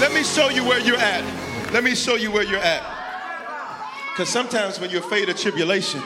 [0.00, 1.22] let me show you where you're at.
[1.72, 2.82] Let me show you where you're at.
[4.12, 6.02] Because sometimes when you're afraid of tribulation,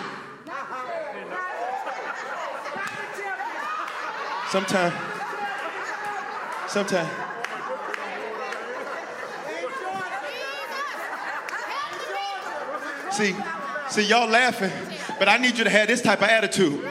[4.51, 5.14] sometimes
[6.75, 7.09] Sometimes.
[13.13, 13.37] See,
[13.91, 14.73] see, y'all laughing,
[15.21, 16.83] but I need you to have this type of attitude.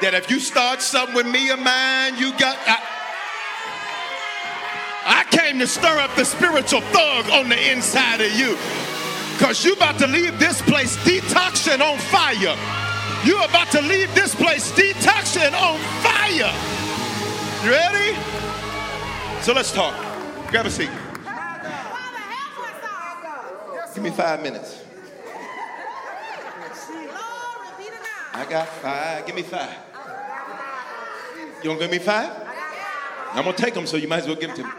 [0.00, 2.56] That if you start something with me or mine, you got.
[2.68, 2.78] I,
[5.06, 8.56] I came to stir up the spiritual thug on the inside of you.
[9.32, 12.54] Because you about to leave this place detoxing on fire.
[13.26, 16.75] You're about to leave this place detoxing on fire.
[17.64, 18.14] You ready?
[19.42, 19.94] So let's talk.
[20.50, 20.90] Grab a seat.
[23.94, 24.84] Give me five minutes.
[28.34, 29.26] I got five.
[29.26, 29.74] Give me five.
[31.58, 32.30] You gonna give me five?
[33.32, 34.70] I'm gonna take them, so you might as well give them to me.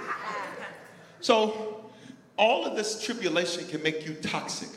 [1.20, 1.92] So,
[2.38, 4.70] all of this tribulation can make you toxic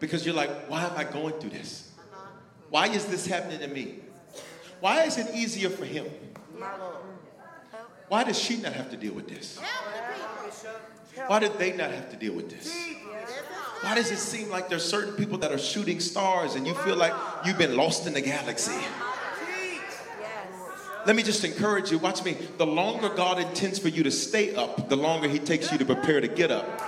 [0.00, 1.92] because you're like, why am I going through this?
[2.70, 3.96] Why is this happening to me?
[4.80, 6.06] Why is it easier for him?
[8.08, 9.58] Why does she not have to deal with this?
[11.26, 12.74] Why did they not have to deal with this?
[13.80, 16.96] Why does it seem like there's certain people that are shooting stars and you feel
[16.96, 17.12] like
[17.44, 18.78] you've been lost in the galaxy?
[21.04, 21.98] Let me just encourage you.
[21.98, 22.36] Watch me.
[22.58, 25.84] The longer God intends for you to stay up, the longer He takes you to
[25.84, 26.80] prepare to get up.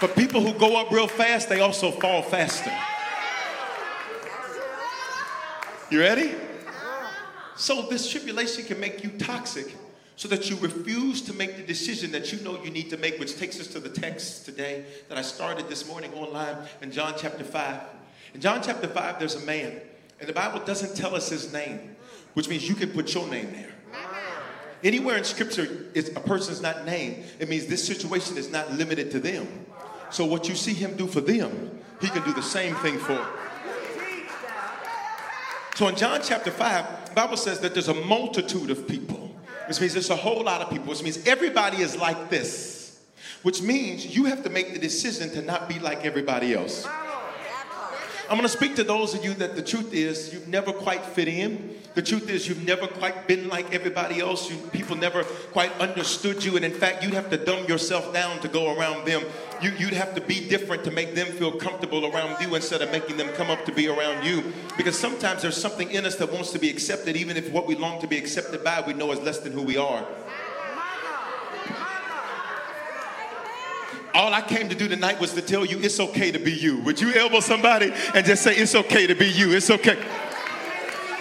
[0.00, 2.72] For people who go up real fast, they also fall faster.
[5.90, 6.34] You ready?
[7.60, 9.76] So this tribulation can make you toxic
[10.16, 13.20] so that you refuse to make the decision that you know you need to make,
[13.20, 17.12] which takes us to the text today that I started this morning online in John
[17.18, 17.80] chapter 5.
[18.32, 19.78] In John chapter 5, there's a man,
[20.18, 21.96] and the Bible doesn't tell us his name,
[22.32, 23.74] which means you can put your name there.
[24.82, 29.10] Anywhere in scripture is a person's not named, it means this situation is not limited
[29.10, 29.66] to them.
[30.08, 33.22] So what you see him do for them, he can do the same thing for.
[35.74, 39.34] So in John chapter 5, Bible says that there's a multitude of people,
[39.68, 43.00] which means there's a whole lot of people, which means everybody is like this,
[43.42, 46.86] which means you have to make the decision to not be like everybody else.
[48.30, 51.04] I'm going to speak to those of you that the truth is you've never quite
[51.04, 51.74] fit in.
[51.94, 54.48] The truth is you've never quite been like everybody else.
[54.48, 56.54] You, people never quite understood you.
[56.54, 59.24] And in fact, you'd have to dumb yourself down to go around them.
[59.62, 62.90] You, you'd have to be different to make them feel comfortable around you instead of
[62.90, 64.52] making them come up to be around you.
[64.76, 67.74] Because sometimes there's something in us that wants to be accepted, even if what we
[67.74, 70.06] long to be accepted by we know is less than who we are.
[74.12, 76.80] All I came to do tonight was to tell you it's okay to be you.
[76.82, 79.52] Would you elbow somebody and just say it's okay to be you?
[79.52, 80.02] It's okay.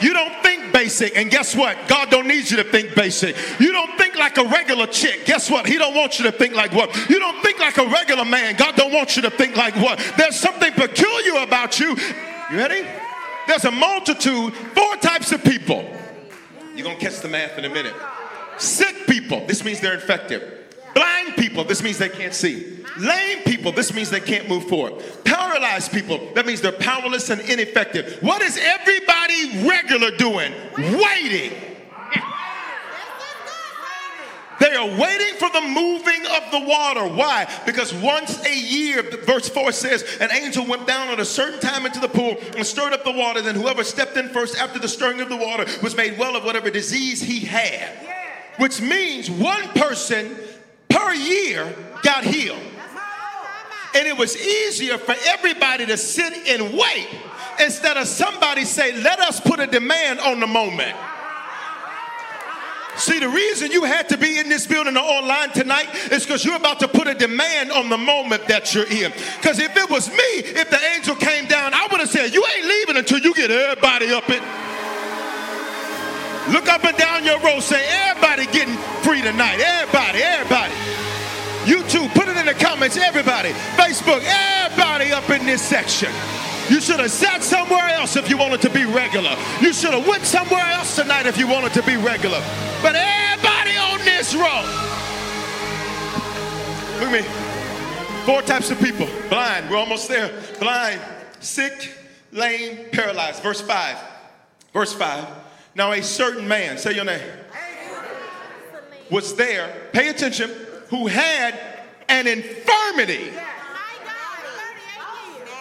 [0.02, 1.78] You don't think basic, and guess what?
[1.88, 3.36] God don't need you to think basic.
[3.60, 5.26] You don't think like a regular chick.
[5.26, 5.66] Guess what?
[5.66, 6.96] He don't want you to think like what?
[7.10, 8.56] You don't think like a regular man.
[8.56, 10.00] God don't want you to think like what?
[10.18, 11.96] There's something peculiar about you.
[12.52, 12.88] You ready?
[13.48, 15.90] There's a multitude, four types of people.
[16.76, 17.96] You're gonna catch the math in a minute.
[18.58, 19.46] Sick people.
[19.48, 20.42] This means they're infected.
[20.94, 22.84] Blind people, this means they can't see.
[22.98, 25.04] Lame people, this means they can't move forward.
[25.24, 28.18] Paralyzed people, that means they're powerless and ineffective.
[28.22, 30.54] What is everybody regular doing?
[30.78, 31.54] Waiting.
[34.60, 37.08] They are waiting for the moving of the water.
[37.08, 37.48] Why?
[37.66, 41.86] Because once a year, verse 4 says, an angel went down at a certain time
[41.86, 43.42] into the pool and stirred up the water.
[43.42, 46.44] Then whoever stepped in first after the stirring of the water was made well of
[46.44, 47.96] whatever disease he had.
[48.58, 50.36] Which means one person
[50.90, 51.74] per year
[52.04, 52.60] got healed.
[53.96, 57.08] And it was easier for everybody to sit and wait
[57.60, 60.96] instead of somebody say, let us put a demand on the moment.
[63.00, 66.44] See, the reason you had to be in this building or online tonight is because
[66.44, 69.14] you're about to put a demand on the moment that you're in.
[69.38, 72.46] Because if it was me, if the angel came down, I would have said, You
[72.58, 74.44] ain't leaving until you get everybody up it.
[76.52, 79.60] Look up and down your row, say, Everybody getting free tonight.
[79.60, 80.74] Everybody, everybody.
[81.66, 83.52] YouTube, put it in the comments, everybody.
[83.78, 86.12] Facebook, everybody up in this section.
[86.70, 89.36] You should have sat somewhere else if you wanted to be regular.
[89.62, 92.42] You should have went somewhere else tonight if you wanted to be regular.
[92.82, 94.62] But everybody on this row.
[97.00, 98.26] Look at me.
[98.26, 99.08] Four types of people.
[99.30, 100.32] Blind, we're almost there.
[100.60, 101.02] Blind,
[101.40, 101.94] sick,
[102.32, 103.42] lame, paralyzed.
[103.42, 103.98] Verse 5.
[104.74, 105.28] Verse 5.
[105.80, 107.26] Now a certain man, say your name,
[109.10, 110.52] was there, pay attention,
[110.90, 111.58] who had
[112.10, 113.32] an infirmity.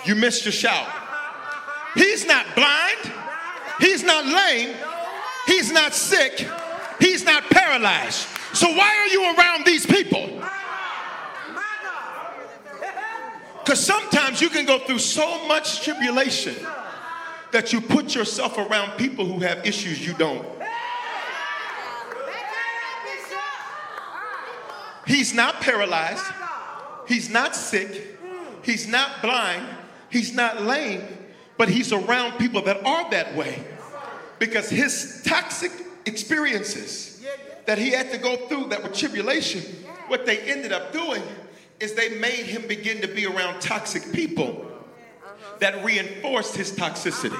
[0.04, 0.88] You missed your shout.
[1.94, 3.12] He's not blind.
[3.78, 4.74] He's not lame.
[5.46, 6.48] He's not sick.
[6.98, 8.26] He's not paralyzed.
[8.54, 10.42] So why are you around these people?
[13.60, 16.56] Because sometimes you can go through so much tribulation
[17.52, 20.46] that you put yourself around people who have issues you don't.
[25.06, 26.24] He's not paralyzed.
[27.06, 28.18] He's not sick.
[28.62, 29.66] He's not blind.
[30.10, 31.02] He's not lame.
[31.56, 33.64] But he's around people that are that way
[34.38, 35.72] because his toxic
[36.06, 37.24] experiences
[37.66, 39.62] that he had to go through that were tribulation,
[40.08, 41.22] what they ended up doing
[41.80, 44.66] is they made him begin to be around toxic people
[45.60, 47.38] that reinforced his toxicity.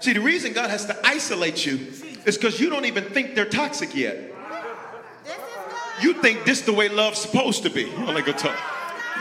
[0.00, 1.92] See, the reason God has to isolate you
[2.24, 4.32] is because you don't even think they're toxic yet.
[6.00, 7.86] You think this the way love's supposed to be.
[7.86, 8.56] Only good talk.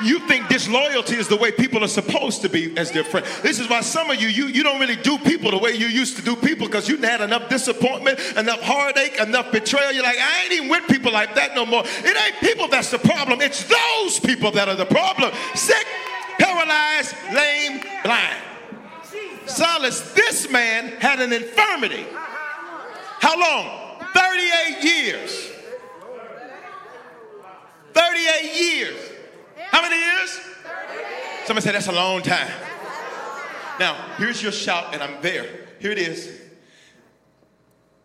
[0.03, 3.25] You think disloyalty is the way people are supposed to be as their friend.
[3.41, 5.87] This is why some of you, you, you don't really do people the way you
[5.87, 9.91] used to do people because you had enough disappointment, enough heartache, enough betrayal.
[9.91, 11.83] You're like, I ain't even with people like that no more.
[11.85, 13.41] It ain't people that's the problem.
[13.41, 15.31] It's those people that are the problem.
[15.53, 15.85] Sick,
[16.39, 18.41] paralyzed, lame, blind.
[19.45, 22.05] Silas, this man had an infirmity.
[23.19, 23.85] How long?
[24.13, 25.51] 38 years.
[27.93, 29.14] 38 years.
[29.72, 30.39] How many years?
[31.45, 32.51] Somebody said that's a long time.
[33.80, 35.47] Now, here's your shout, and I'm there.
[35.80, 36.41] Here it is.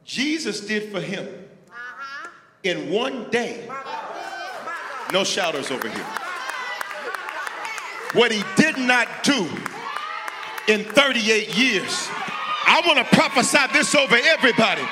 [0.05, 1.27] Jesus did for him
[1.69, 2.29] uh-huh.
[2.65, 3.69] in one day.
[5.13, 6.07] No shouters over here.
[8.13, 9.49] What he did not do
[10.67, 12.09] in 38 years.
[12.67, 14.83] I want to prophesy this over everybody.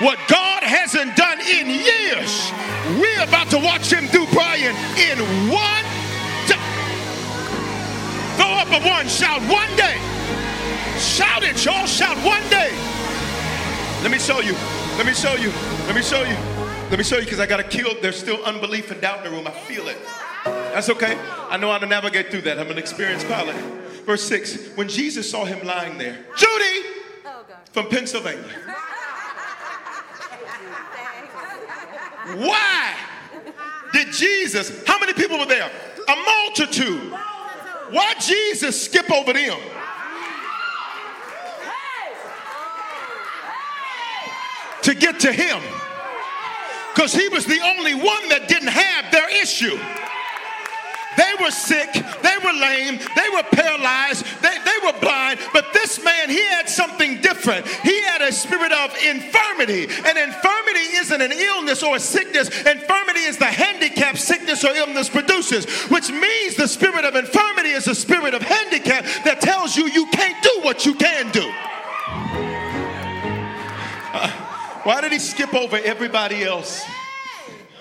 [0.00, 2.52] what God hasn't done in years.
[3.00, 5.18] We're about to watch him do Brian in
[5.50, 5.87] one.
[8.70, 9.96] A one, shout one day.
[10.98, 11.86] Shout it, y'all.
[11.86, 12.70] Shout one day.
[14.02, 14.52] Let me show you.
[14.96, 15.50] Let me show you.
[15.86, 16.36] Let me show you.
[16.90, 17.94] Let me show you because I got to kill.
[18.02, 19.46] There's still unbelief and doubt in the room.
[19.46, 19.96] I feel it.
[20.44, 21.18] That's okay.
[21.48, 22.58] I know how to navigate through that.
[22.58, 23.56] I'm an experienced pilot.
[24.04, 26.88] Verse 6 When Jesus saw him lying there, Judy
[27.72, 28.44] from Pennsylvania.
[32.36, 32.94] Why
[33.92, 35.70] did Jesus, how many people were there?
[36.08, 37.14] A multitude.
[37.90, 39.58] Why Jesus skip over them?
[44.82, 45.60] To get to him.
[46.94, 49.78] Because he was the only one that didn't have their issue.
[51.18, 56.02] They were sick, they were lame, they were paralyzed, they, they were blind, but this
[56.04, 57.66] man, he had something different.
[57.66, 59.88] He had a spirit of infirmity.
[60.06, 65.08] And infirmity isn't an illness or a sickness, infirmity is the handicap sickness or illness
[65.08, 69.88] produces, which means the spirit of infirmity is a spirit of handicap that tells you
[69.88, 71.50] you can't do what you can do.
[74.14, 74.30] Uh,
[74.84, 76.84] why did he skip over everybody else?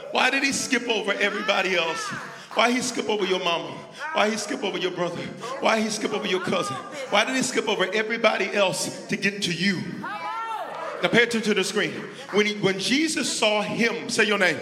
[0.10, 2.12] Why did he skip over everybody else?
[2.58, 3.70] Why he skip over your mama?
[4.14, 5.22] Why he skip over your brother?
[5.60, 6.76] Why he skip over your cousin?
[7.12, 9.80] Why did he skip over everybody else to get to you?
[10.01, 11.91] Now pay attention to the screen.
[12.32, 14.58] When, he, when Jesus saw him, say your name.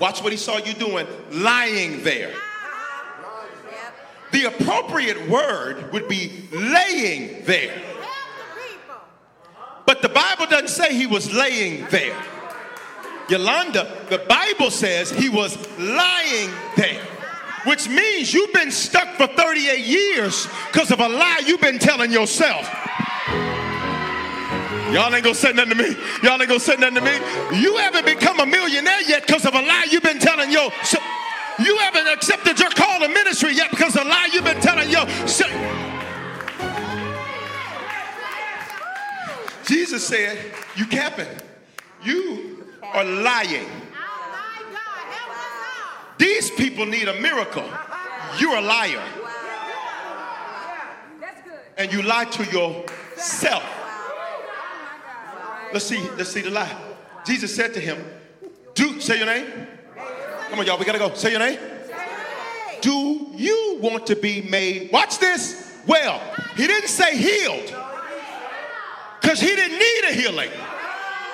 [0.00, 2.32] Watch what he saw you doing, lying there.
[4.32, 7.80] The appropriate word would be laying there.
[9.86, 12.20] But the Bible doesn't say he was laying there.
[13.28, 17.02] Yolanda, the Bible says he was lying there,
[17.64, 22.10] which means you've been stuck for 38 years because of a lie you've been telling
[22.10, 22.66] yourself.
[24.92, 25.94] Y'all ain't gonna say nothing to me.
[26.22, 27.60] Y'all ain't gonna say nothing to me.
[27.60, 31.04] You haven't become a millionaire yet because of a lie you've been telling yourself.
[31.58, 34.88] You haven't accepted your call to ministry yet because of a lie you've been telling
[34.88, 35.52] yourself.
[39.66, 40.38] Jesus said,
[40.76, 41.28] You capping.
[42.02, 42.57] You
[42.92, 43.66] are lying.
[46.18, 47.68] These people need a miracle.
[48.38, 49.02] You're a liar.
[51.76, 53.62] And you lie to yourself.
[55.72, 56.76] Let's see, let's see the lie.
[57.24, 58.04] Jesus said to him,
[58.74, 59.46] Do say your name.
[60.50, 61.14] Come on, y'all, we gotta go.
[61.14, 61.58] Say your name.
[62.80, 64.90] Do you want to be made?
[64.92, 65.76] Watch this.
[65.86, 66.20] Well,
[66.56, 67.74] he didn't say healed.
[69.20, 70.50] Because he didn't need a healing.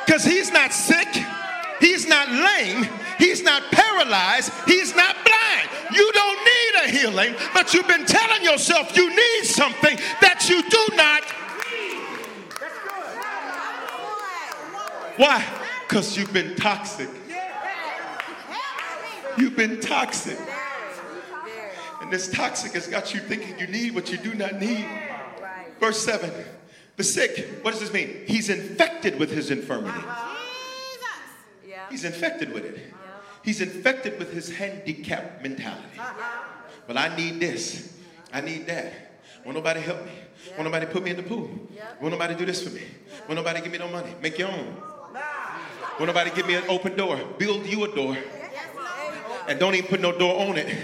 [0.04, 1.08] Because he's not sick.
[1.84, 2.88] He's not lame.
[3.18, 4.50] He's not paralyzed.
[4.64, 5.68] He's not blind.
[5.92, 10.62] You don't need a healing, but you've been telling yourself you need something that you
[10.62, 11.24] do not.
[15.18, 15.44] Why?
[15.86, 17.10] Because you've been toxic.
[19.36, 20.38] You've been toxic.
[22.00, 24.88] And this toxic has got you thinking you need what you do not need.
[25.80, 26.32] Verse 7
[26.96, 28.22] The sick, what does this mean?
[28.26, 30.00] He's infected with his infirmity.
[31.90, 32.78] He's infected with it.
[33.42, 36.00] He's infected with his handicap mentality.
[36.88, 37.96] Well, I need this.
[38.32, 38.92] I need that.
[39.44, 40.12] Won't nobody help me?
[40.52, 41.50] Won't nobody put me in the pool?
[42.00, 42.82] Won't nobody do this for me?
[43.28, 44.14] Won't nobody give me no money?
[44.22, 44.76] Make your own.
[45.98, 47.18] Won't nobody give me an open door?
[47.38, 48.16] Build you a door.
[49.46, 50.74] And don't even put no door on it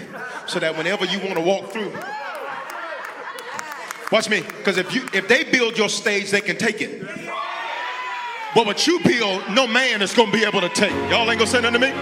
[0.47, 1.91] so that whenever you want to walk through,
[4.11, 7.01] watch me, because if you if they build your stage, they can take it.
[8.53, 10.91] But what you build, no man is going to be able to take.
[11.09, 11.93] Y'all ain't going to say nothing to me?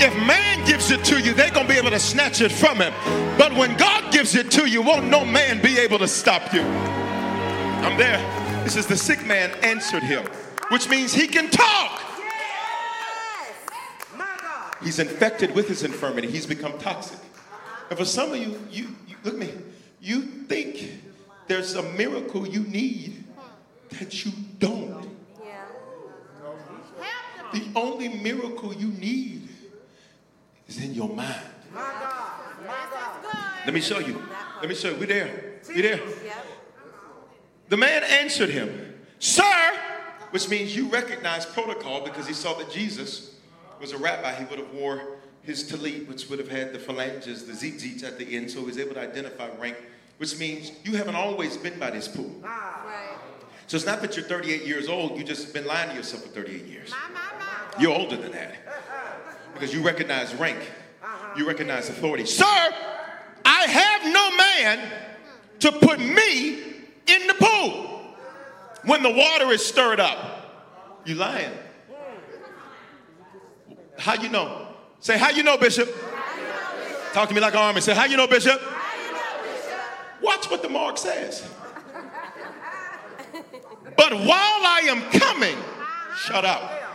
[0.00, 2.78] If man gives it to you, they're going to be able to snatch it from
[2.78, 2.92] him.
[3.36, 6.60] But when God gives it to you, won't no man be able to stop you.
[6.62, 8.18] I'm there.
[8.62, 10.24] This is the sick man answered him,
[10.68, 12.00] which means he can talk.
[14.80, 16.30] He's infected with his infirmity.
[16.30, 17.18] He's become toxic.
[17.90, 19.52] And for some of you, you, you look at me,
[20.00, 21.02] you think
[21.48, 23.24] there's a miracle you need
[23.98, 24.30] that you
[24.60, 25.17] don't.
[27.52, 29.48] The only miracle you need
[30.66, 31.40] is in your mind.
[33.64, 34.22] Let me show you.
[34.60, 34.96] Let me show you.
[34.96, 35.60] We there.
[35.68, 36.00] We there.
[37.68, 39.78] The man answered him, Sir,
[40.30, 43.34] which means you recognize protocol because he saw that Jesus
[43.80, 44.34] was a rabbi.
[44.34, 48.18] He would have wore his talit, which would have had the phalanges, the tzitzits at
[48.18, 49.76] the end, so he was able to identify rank,
[50.18, 52.30] which means you haven't always been by this pool.
[53.66, 56.30] So it's not that you're 38 years old, you just been lying to yourself for
[56.30, 56.92] 38 years.
[57.80, 58.54] You're older than that.
[59.54, 60.58] Because you recognize rank,
[61.36, 62.26] you recognize authority.
[62.26, 62.44] Sir,
[63.44, 64.92] I have no man
[65.60, 66.54] to put me
[67.06, 68.00] in the pool
[68.84, 71.02] when the water is stirred up.
[71.04, 71.52] You lying.
[73.98, 74.68] How you know?
[75.00, 75.88] Say, how you know, Bishop?
[77.12, 77.80] Talk to me like an army.
[77.80, 78.60] Say, how you know, Bishop?
[80.22, 81.48] Watch what the mark says.
[83.96, 85.56] But while I am coming,
[86.16, 86.87] shut up.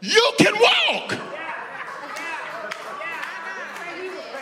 [0.00, 1.18] You can walk.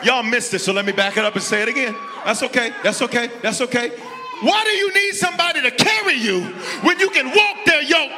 [0.04, 1.94] Y'all missed it, so let me back it up and say it again.
[2.24, 2.70] That's okay.
[2.82, 3.30] That's okay.
[3.42, 3.90] That's okay.
[4.42, 6.42] Why do you need somebody to carry you
[6.82, 8.12] when you can walk their yoke?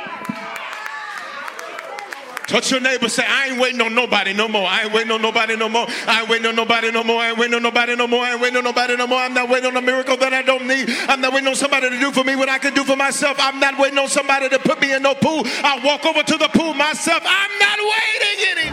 [2.49, 4.67] Touch your neighbor, say, I ain't waiting on nobody no more.
[4.67, 5.85] I ain't waiting on nobody no more.
[6.07, 7.21] I ain't waiting on nobody no more.
[7.21, 8.25] I ain't waiting on nobody no more.
[8.25, 9.19] I ain't waiting on nobody no more.
[9.21, 10.89] I'm not waiting on a miracle that I don't need.
[11.09, 13.37] I'm not waiting on somebody to do for me what I can do for myself.
[13.39, 15.43] I'm not waiting on somebody to put me in no pool.
[15.63, 17.23] I'll walk over to the pool myself.
[17.23, 18.71] I'm not waiting any.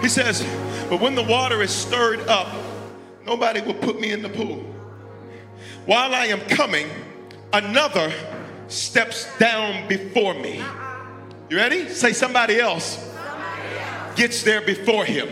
[0.00, 0.46] He says,
[0.88, 2.54] but when the water is stirred up,
[3.26, 4.64] nobody will put me in the pool.
[5.86, 6.86] While I am coming,
[7.52, 8.12] another
[8.68, 10.62] steps down before me.
[11.48, 11.88] You ready?
[11.88, 12.98] Say somebody else
[14.16, 15.28] gets there before him.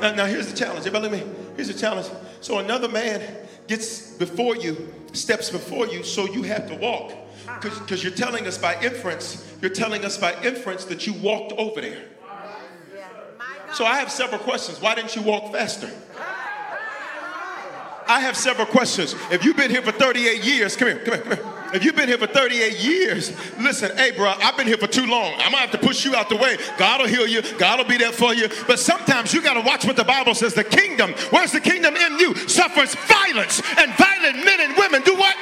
[0.00, 0.86] Now, now here's the challenge.
[0.86, 1.32] Everybody, let me.
[1.56, 2.06] Here's the challenge.
[2.40, 3.20] So another man
[3.66, 7.12] gets before you, steps before you, so you have to walk.
[7.60, 11.80] Because you're telling us by inference, you're telling us by inference that you walked over
[11.80, 12.02] there.
[13.74, 14.80] So I have several questions.
[14.80, 15.90] Why didn't you walk faster?
[18.06, 19.14] I have several questions.
[19.30, 21.51] If you've been here for 38 years, come here, come here, come here.
[21.72, 25.06] If you've been here for 38 years, listen, hey, bro, I've been here for too
[25.06, 25.32] long.
[25.34, 26.58] I'm gonna have to push you out the way.
[26.76, 28.48] God will heal you, God will be there for you.
[28.66, 30.52] But sometimes you gotta watch what the Bible says.
[30.54, 32.34] The kingdom, where's the kingdom in you?
[32.48, 35.36] Suffers violence, and violent men and women do what?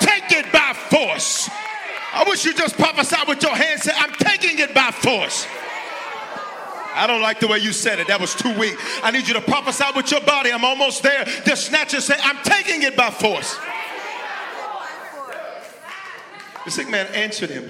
[0.00, 1.48] Take it by force.
[2.12, 5.46] I wish you just prophesy with your hands, say, I'm taking it by force.
[6.94, 8.08] I don't like the way you said it.
[8.08, 8.76] That was too weak.
[9.02, 10.52] I need you to prophesy with your body.
[10.52, 11.24] I'm almost there.
[11.46, 13.56] Just snatch and say, I'm taking it by force.
[16.64, 17.68] The sick man answered him,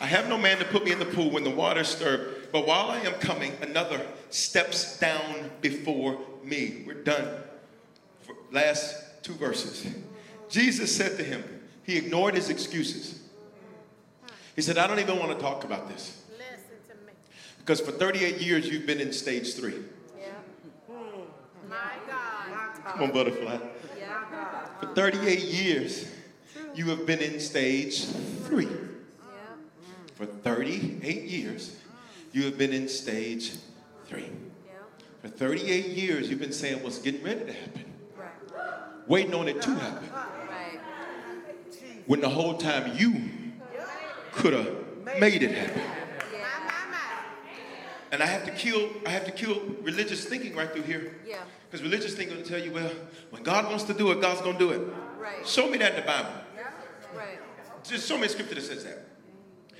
[0.00, 2.66] I have no man to put me in the pool when the water stirred, but
[2.66, 6.84] while I am coming, another steps down before me.
[6.86, 7.28] We're done.
[8.22, 9.86] For last two verses.
[10.48, 11.44] Jesus said to him,
[11.84, 13.20] he ignored his excuses.
[14.56, 16.22] He said, I don't even want to talk about this.
[17.58, 19.74] Because for 38 years, you've been in stage three.
[20.18, 20.32] Yeah.
[21.68, 21.76] My
[22.08, 22.84] God.
[22.84, 23.58] Come on, butterfly.
[23.98, 24.70] Yeah.
[24.80, 26.06] For 38 years,
[26.74, 28.68] you have been in stage three.
[30.14, 31.76] For 38 years,
[32.32, 33.52] you have been in stage
[34.06, 34.28] three.
[35.22, 37.84] For 38 years, you've been saying what's getting ready to happen,
[38.16, 38.74] right.
[39.06, 40.08] waiting on it to happen.
[40.12, 40.80] Right.
[42.06, 43.30] When the whole time you
[44.32, 44.74] could have
[45.18, 45.82] made it happen.
[48.12, 51.14] And I have to kill, I have to kill religious thinking right through here.
[51.24, 51.42] Yeah.
[51.70, 52.90] Because religious thinking will tell you, well,
[53.30, 54.80] when God wants to do it, God's gonna do it.
[55.18, 55.46] Right.
[55.46, 56.32] Show me that in the Bible.
[57.84, 59.06] Just show me a scripture that says that.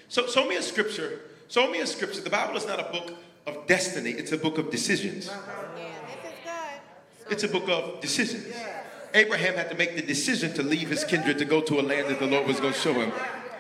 [0.08, 1.20] So show me a scripture.
[1.48, 2.20] Show me a scripture.
[2.20, 5.26] The Bible is not a book of destiny, it's a book of decisions.
[5.26, 6.38] Yeah, this is
[7.24, 7.32] good.
[7.32, 8.54] It's a book of decisions.
[9.14, 12.08] Abraham had to make the decision to leave his kindred to go to a land
[12.08, 13.12] that the Lord was going to show him.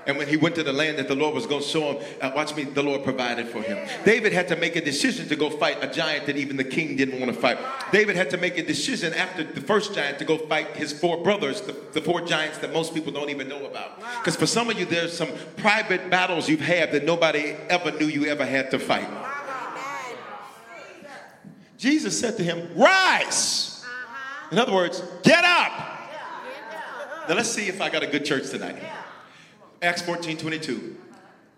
[0.06, 2.04] And when he went to the land that the Lord was going to show him,
[2.20, 3.78] uh, watch me, the Lord provided for him.
[4.04, 6.96] David had to make a decision to go fight a giant that even the king
[6.96, 7.58] didn't want to fight.
[7.92, 11.22] David had to make a decision after the first giant to go fight his four
[11.22, 13.98] brothers, the, the four giants that most people don't even know about.
[14.18, 18.06] Because for some of you, there's some private battles you've had that nobody ever knew
[18.06, 19.08] you ever had to fight.
[21.76, 23.82] Jesus said to him, Rise.
[24.52, 25.90] In other words, get up.
[27.28, 28.76] Now let's see if I got a good church tonight.
[29.82, 30.96] Acts 14 22.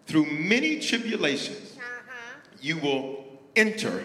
[0.07, 2.39] Through many tribulations, uh-huh.
[2.61, 3.25] you will
[3.57, 4.05] enter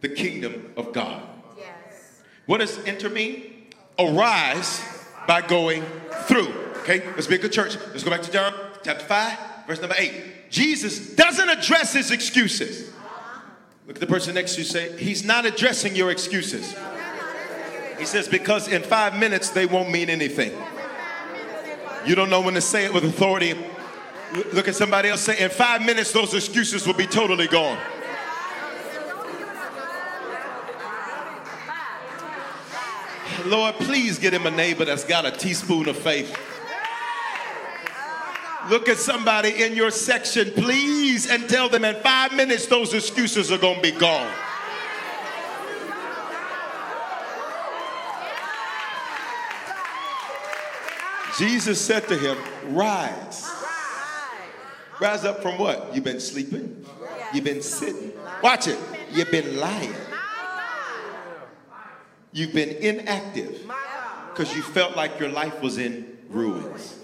[0.00, 1.22] the kingdom of God.
[1.56, 2.22] Yes.
[2.46, 3.66] What does enter mean?
[3.98, 4.82] Arise
[5.26, 5.82] by going
[6.26, 6.52] through.
[6.82, 7.76] Okay, let's be a good church.
[7.88, 10.50] Let's go back to John chapter 5, verse number 8.
[10.50, 12.92] Jesus doesn't address his excuses.
[13.86, 16.76] Look at the person next to you say, He's not addressing your excuses.
[17.98, 20.52] He says, Because in five minutes they won't mean anything.
[22.06, 23.54] You don't know when to say it with authority.
[24.52, 27.78] Look at somebody else say, in five minutes, those excuses will be totally gone.
[33.46, 36.36] Lord, please get him a neighbor that's got a teaspoon of faith.
[38.68, 43.52] Look at somebody in your section, please, and tell them in five minutes those excuses
[43.52, 44.32] are going to be gone.
[51.38, 52.36] Jesus said to him,
[52.74, 53.50] Rise.
[55.00, 55.94] Rise up from what?
[55.94, 56.84] You've been sleeping.
[57.34, 58.12] You've been sitting.
[58.42, 58.78] Watch it.
[59.12, 59.94] You've been lying.
[62.32, 63.62] You've been inactive
[64.30, 66.98] because you felt like your life was in ruins.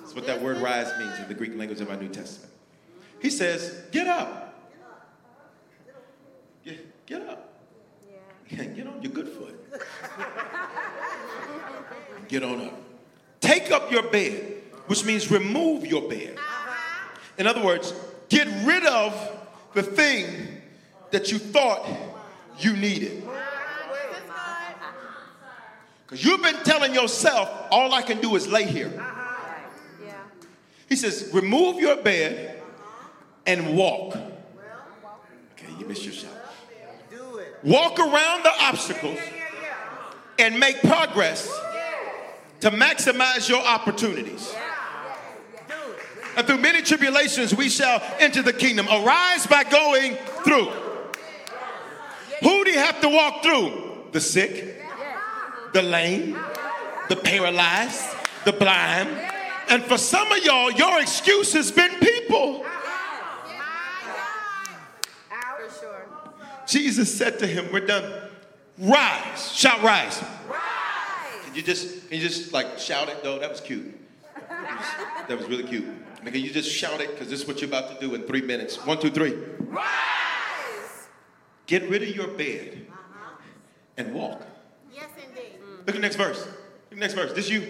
[0.00, 2.52] That's what that word rise means in the Greek language of our New Testament.
[3.20, 4.70] He says, Get up.
[6.64, 7.52] Get, get up.
[8.48, 9.58] Get on your good foot.
[12.28, 12.85] Get on up.
[13.40, 16.38] Take up your bed, which means remove your bed.
[17.38, 17.92] In other words,
[18.28, 19.14] get rid of
[19.74, 20.62] the thing
[21.10, 21.86] that you thought
[22.58, 23.22] you needed.
[26.06, 28.92] Because you've been telling yourself, all I can do is lay here.
[30.88, 32.62] He says, remove your bed
[33.44, 34.14] and walk.
[34.14, 36.30] Okay, you missed your shot.
[37.64, 39.18] Walk around the obstacles
[40.38, 41.48] and make progress
[42.66, 44.52] to maximize your opportunities.
[46.36, 48.88] And through many tribulations, we shall enter the kingdom.
[48.88, 50.64] Arise by going through.
[52.42, 54.08] Who do you have to walk through?
[54.10, 54.82] The sick,
[55.74, 56.36] the lame,
[57.08, 58.04] the paralyzed,
[58.44, 59.10] the blind.
[59.68, 62.66] And for some of y'all, your excuse has been people.
[66.66, 68.28] Jesus said to him, We're done.
[68.76, 69.52] Rise.
[69.52, 70.20] Shout rise.
[70.50, 70.65] rise.
[71.56, 73.38] You just can you just like shout it though?
[73.38, 73.98] That was cute.
[75.28, 75.86] That was, really cute.
[76.20, 77.10] I mean, can you just shout it?
[77.10, 78.84] Because this is what you're about to do in three minutes.
[78.84, 79.34] One, two, three.
[79.60, 79.86] Rise.
[81.66, 83.36] Get rid of your bed uh-huh.
[83.96, 84.46] and walk.
[84.92, 85.58] Yes, indeed.
[85.78, 86.44] Look at the next verse.
[86.44, 87.32] Look at the next verse.
[87.32, 87.60] This is you.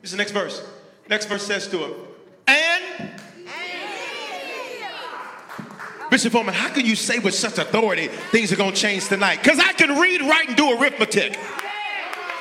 [0.00, 0.66] This is the next verse.
[1.08, 1.92] Next verse says to him,
[2.46, 3.10] and
[6.10, 9.42] Bishop Foreman, how can you say with such authority things are going to change tonight?
[9.42, 11.38] Because I can read, write, and do arithmetic.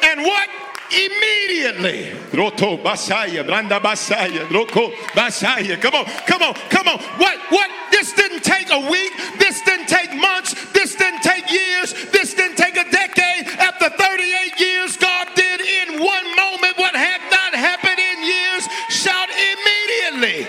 [0.04, 0.50] And what?
[0.94, 2.14] Immediately.
[2.34, 5.82] Roto basaya, branda basaya, roko basaya.
[5.82, 7.00] Come on, come on, come on.
[7.18, 7.38] What?
[7.50, 7.70] What?
[7.92, 9.14] This didn't take a week.
[9.40, 10.54] This didn't take months.
[10.72, 11.94] This didn't take years.
[12.12, 13.48] This didn't take a decade.
[13.60, 18.68] After 38 years, God did in one moment what had not happened in years.
[18.90, 20.48] Shout immediately.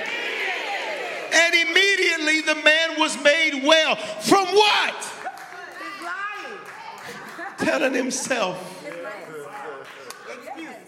[1.33, 3.97] And immediately the man was made well.
[3.97, 5.11] From what?
[7.59, 8.74] Telling himself,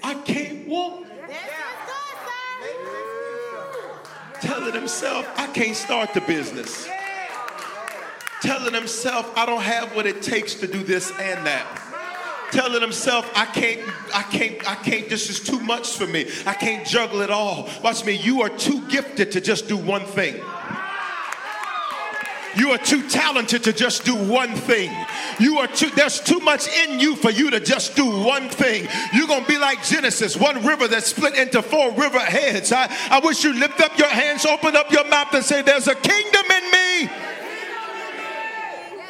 [0.07, 1.05] I can't walk.
[4.41, 6.89] Telling himself, I can't start the business.
[8.41, 11.83] Telling himself, I don't have what it takes to do this and that
[12.53, 13.81] telling himself, I can't,
[14.15, 16.31] I can't, I can't, this is too much for me.
[16.47, 17.69] I can't juggle it all.
[17.83, 20.41] Watch me, you are too gifted to just do one thing.
[22.57, 24.91] You are too talented to just do one thing.
[25.39, 28.89] You are too, there's too much in you for you to just do one thing.
[29.13, 32.73] You're going to be like Genesis, one river that split into four river heads.
[32.73, 35.87] I, I wish you lift up your hands, open up your mouth, and say, There's
[35.87, 37.11] a kingdom in me.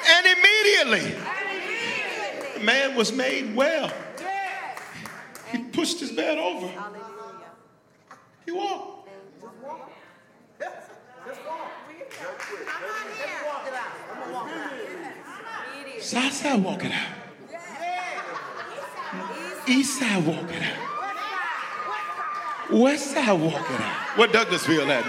[0.08, 1.14] And immediately,
[2.54, 3.92] the man was made well.
[5.52, 6.68] He pushed his bed over.
[8.44, 8.95] He walked.
[16.00, 17.08] South side walk it out.
[19.68, 20.86] East side walk it out.
[22.70, 24.18] West side walk it out.
[24.18, 25.06] What Douglasville at?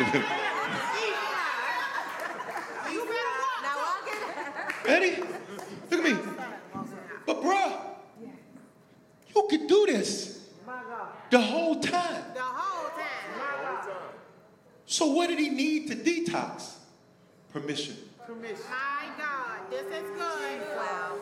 [4.86, 5.18] Ready?
[5.92, 6.18] Look at me.
[7.26, 7.80] But bruh,
[9.36, 10.50] you could do this
[11.30, 12.24] the whole time.
[12.34, 13.94] The whole time.
[14.86, 16.76] So what did he need to detox?
[17.52, 17.96] Permission.
[18.26, 18.58] Permission.
[18.70, 20.62] My God, this is good.
[20.76, 21.18] Wow.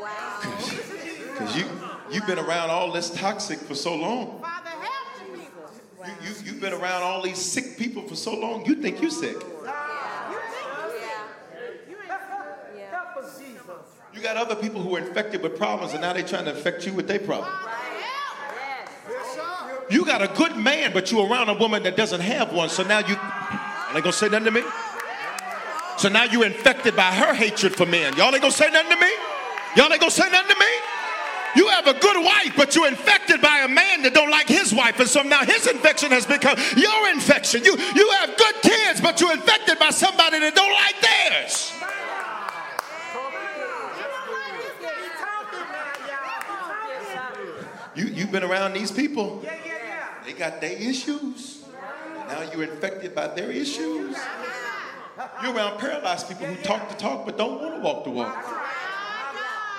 [0.00, 0.40] Wow.
[1.32, 1.64] Because you,
[2.10, 4.42] you've been around all this toxic for so long.
[4.42, 5.62] Father, help the people.
[6.04, 9.10] You, you, you've been around all these sick people for so long, you think you're
[9.10, 9.36] sick.
[14.14, 16.84] You got other people who are infected with problems and now they're trying to infect
[16.84, 17.50] you with their problem.
[19.90, 22.82] You got a good man, but you're around a woman that doesn't have one, so
[22.82, 23.16] now you.
[23.16, 24.62] Are they gonna say nothing to me?
[25.96, 28.16] So now you're infected by her hatred for men.
[28.16, 29.12] Y'all ain't gonna say nothing to me?
[29.76, 30.87] Y'all ain't gonna say nothing to me?
[31.58, 34.72] You have a good wife, but you're infected by a man that don't like his
[34.72, 37.64] wife, and so now his infection has become your infection.
[37.64, 41.72] You you have good kids, but you're infected by somebody that don't like theirs.
[47.96, 49.44] You you've been around these people.
[50.24, 51.64] They got their issues.
[52.28, 54.16] Now you're infected by their issues.
[55.42, 58.46] You're around paralyzed people who talk the talk but don't want to walk the walk.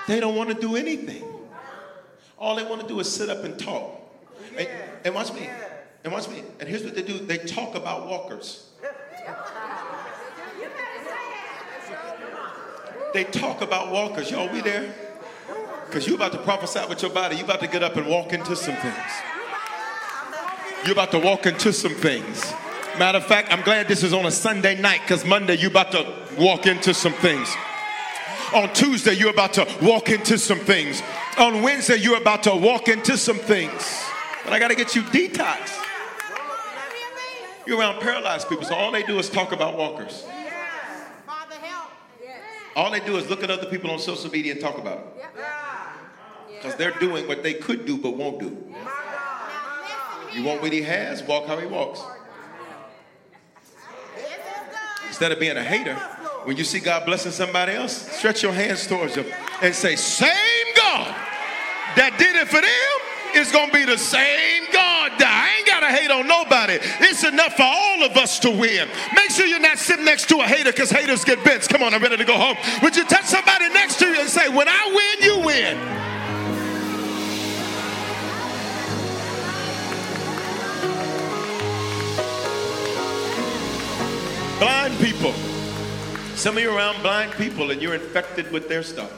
[0.10, 1.39] They don't want to do anything.
[2.40, 4.00] All they want to do is sit up and talk.
[4.58, 4.68] And,
[5.06, 5.50] and watch me.
[6.04, 6.42] And watch me.
[6.60, 8.66] And here's what they do they talk about walkers.
[13.14, 14.32] They talk about walkers.
[14.32, 14.94] Y'all, we there?
[15.88, 17.36] Because you're about to prophesy with your body.
[17.36, 18.96] You're about to get up and walk into some things.
[20.86, 22.54] You're about to walk into some things.
[22.98, 25.92] Matter of fact, I'm glad this is on a Sunday night because Monday you're about
[25.92, 26.06] to
[26.38, 27.50] walk into some things.
[28.54, 31.02] On Tuesday, you're about to walk into some things.
[31.40, 34.04] On Wednesday, you're about to walk into some things.
[34.44, 35.74] But I got to get you detox.
[37.66, 40.26] You're around paralyzed people, so all they do is talk about walkers.
[42.76, 45.26] All they do is look at other people on social media and talk about it.
[46.56, 48.74] Because they're doing what they could do but won't do.
[50.34, 52.02] You want what he has, walk how he walks.
[55.08, 55.96] Instead of being a hater,
[56.44, 59.26] when you see God blessing somebody else, stretch your hands towards them
[59.62, 61.29] and say, Same God
[61.96, 65.68] that did it for them is going to be the same God that I ain't
[65.68, 66.80] got to hate on nobody.
[67.06, 68.88] It's enough for all of us to win.
[69.16, 71.68] Make sure you're not sitting next to a hater because haters get bent.
[71.70, 72.58] Come on, I'm ready to go home.
[72.82, 75.78] Would you touch somebody next to you and say, When I win, you win?
[84.60, 85.34] Blind people.
[86.36, 89.12] Some of you around blind people and you're infected with their stuff.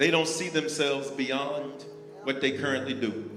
[0.00, 1.84] They don't see themselves beyond
[2.22, 3.30] what they currently do.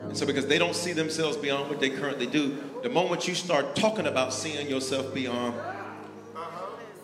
[0.00, 3.34] And so, because they don't see themselves beyond what they currently do, the moment you
[3.34, 5.54] start talking about seeing yourself beyond,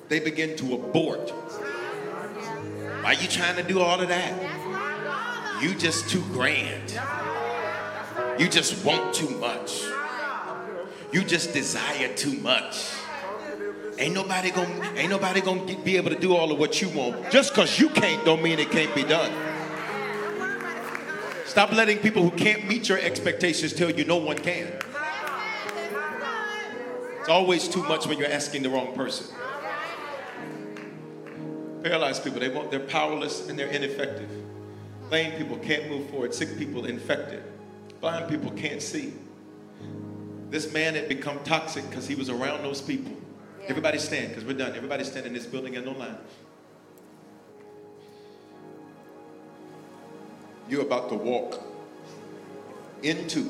[0.08, 1.28] they begin to abort.
[3.02, 5.62] Why are you trying to do all of that?
[5.62, 6.98] You just too grand.
[8.40, 9.82] You just want too much.
[11.12, 12.99] You just desire too much.
[14.00, 17.30] Ain't nobody gonna ain't nobody gonna be able to do all of what you want.
[17.30, 19.30] Just because you can't don't mean it can't be done.
[21.44, 24.72] Stop letting people who can't meet your expectations tell you no one can.
[27.18, 29.26] It's always too much when you're asking the wrong person.
[31.82, 34.30] Paralyzed people, they want they're powerless and they're ineffective.
[35.10, 37.42] Lame people can't move forward, sick people infected.
[38.00, 39.12] Blind people can't see.
[40.48, 43.19] This man had become toxic because he was around those people.
[43.70, 44.74] Everybody stand, because we're done.
[44.74, 46.16] Everybody stand in this building and online.
[50.68, 51.62] You're about to walk
[53.04, 53.48] into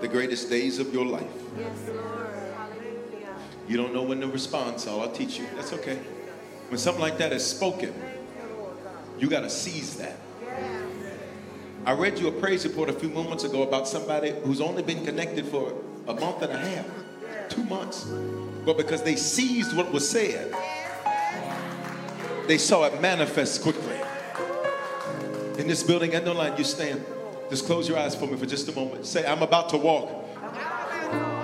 [0.00, 1.26] the greatest days of your life.
[3.66, 5.46] You don't know when to respond, so I'll teach you.
[5.56, 5.98] That's okay.
[6.68, 7.92] When something like that is spoken,
[9.18, 10.16] you got to seize that.
[11.84, 15.04] I read you a praise report a few moments ago about somebody who's only been
[15.04, 15.74] connected for
[16.06, 16.86] a month and a half,
[17.48, 18.06] two months.
[18.64, 20.54] But because they seized what was said,
[22.46, 23.96] they saw it manifest quickly.
[25.58, 27.04] In this building and online, you stand.
[27.48, 29.06] Just close your eyes for me for just a moment.
[29.06, 30.08] Say, I'm about to walk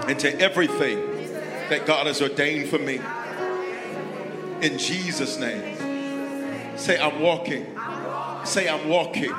[0.08, 0.98] into everything
[1.68, 3.00] that God has ordained for me.
[4.62, 6.78] In Jesus' name.
[6.78, 7.66] Say, I'm walking.
[8.44, 9.32] Say, I'm walking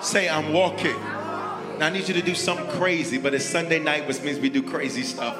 [0.00, 0.98] Say, I'm walking.
[1.78, 4.48] Now, I need you to do something crazy, but it's Sunday night, which means we
[4.48, 5.36] do crazy stuff.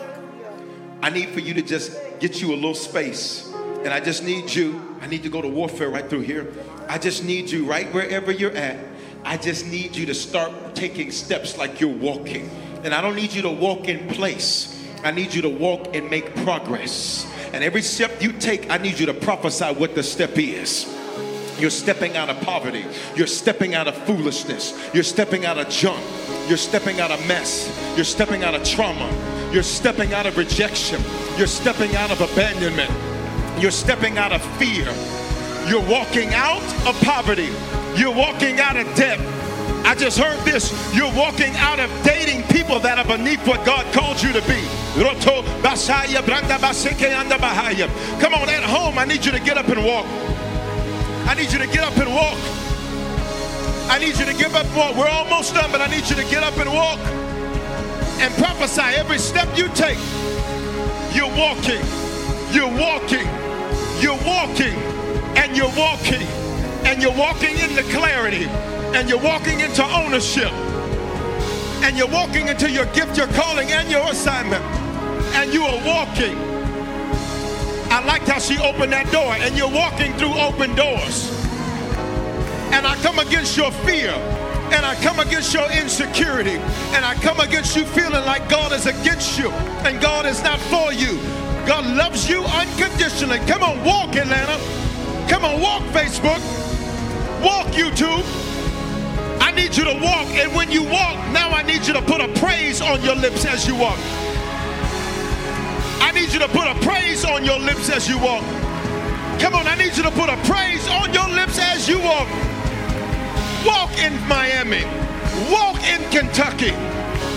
[1.02, 3.52] I need for you to just get you a little space.
[3.84, 6.52] And I just need you, I need to go to warfare right through here.
[6.88, 8.78] I just need you right wherever you're at.
[9.24, 12.50] I just need you to start taking steps like you're walking.
[12.84, 14.72] And I don't need you to walk in place.
[15.04, 17.26] I need you to walk and make progress.
[17.52, 20.92] And every step you take, I need you to prophesy what the step is.
[21.58, 22.84] You're stepping out of poverty.
[23.14, 24.90] You're stepping out of foolishness.
[24.92, 26.04] You're stepping out of junk.
[26.48, 27.72] You're stepping out of mess.
[27.96, 29.35] You're stepping out of trauma.
[29.52, 31.02] You're stepping out of rejection.
[31.38, 32.90] You're stepping out of abandonment.
[33.60, 34.84] You're stepping out of fear.
[35.68, 37.50] You're walking out of poverty.
[37.96, 39.18] You're walking out of debt.
[39.86, 40.72] I just heard this.
[40.94, 44.60] You're walking out of dating people that are beneath what God called you to be.
[48.20, 50.06] Come on, at home, I need you to get up and walk.
[51.26, 52.38] I need you to get up and walk.
[53.88, 54.96] I need you to give up walk.
[54.96, 56.98] We're almost done, but I need you to get up and walk
[58.20, 59.98] and prophesy every step you take.
[61.14, 61.82] You're walking,
[62.52, 63.26] you're walking,
[64.00, 64.76] you're walking,
[65.36, 66.26] and you're walking,
[66.86, 68.46] and you're walking into clarity,
[68.96, 70.52] and you're walking into ownership,
[71.82, 74.64] and you're walking into your gift, your calling, and your assignment,
[75.34, 76.56] and you are walking
[77.88, 81.30] I liked how she opened that door, and you're walking through open doors.
[82.74, 84.12] And I come against your fear,
[84.72, 86.58] and I come against your insecurity,
[86.94, 89.50] and I come against you feeling like God is against you
[89.86, 91.18] and God is not for you.
[91.66, 93.38] God loves you unconditionally.
[93.46, 94.58] Come on, walk, Atlanta.
[95.28, 96.40] Come on, walk, Facebook.
[97.42, 98.24] Walk, YouTube.
[99.40, 102.20] I need you to walk, and when you walk, now I need you to put
[102.20, 103.98] a praise on your lips as you walk.
[106.00, 108.42] I need you to put a praise on your lips as you walk.
[109.40, 112.28] Come on, I need you to put a praise on your lips as you walk.
[113.66, 114.84] Walk in Miami.
[115.50, 116.72] walk in Kentucky,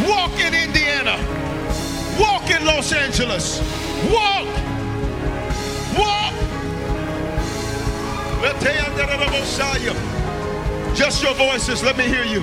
[0.07, 1.17] walk in Indiana,
[2.19, 3.59] walk in Los Angeles,
[4.11, 4.47] walk,
[5.97, 6.33] walk.
[10.95, 12.41] Just your voices, let me hear you.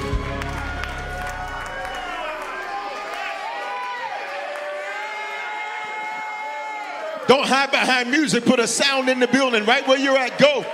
[7.26, 8.44] Don't hide behind music.
[8.44, 10.38] Put a sound in the building right where you're at.
[10.38, 10.64] Go.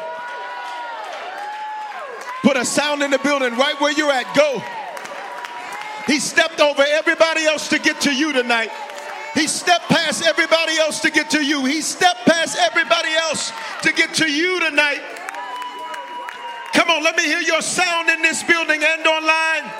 [2.42, 4.34] Put a sound in the building right where you're at.
[4.34, 4.62] Go.
[6.12, 8.70] He stepped over everybody else to get to you tonight.
[9.34, 11.64] He stepped past everybody else to get to you.
[11.64, 15.00] He stepped past everybody else to get to you tonight.
[16.74, 19.70] Come on, let me hear your sound in this building and online.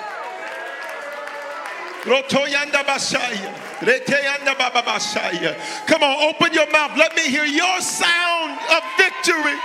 [5.86, 6.96] Come on, open your mouth.
[6.96, 9.58] Let me hear your sound of victory.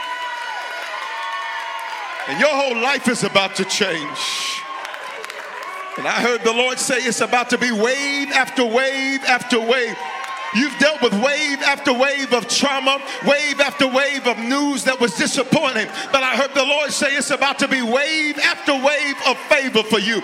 [2.27, 4.61] And your whole life is about to change.
[5.97, 9.97] And I heard the Lord say it's about to be wave after wave after wave.
[10.55, 15.15] You've dealt with wave after wave of trauma, wave after wave of news that was
[15.15, 15.87] disappointing.
[16.11, 19.83] But I heard the Lord say it's about to be wave after wave of favor
[19.83, 20.21] for you.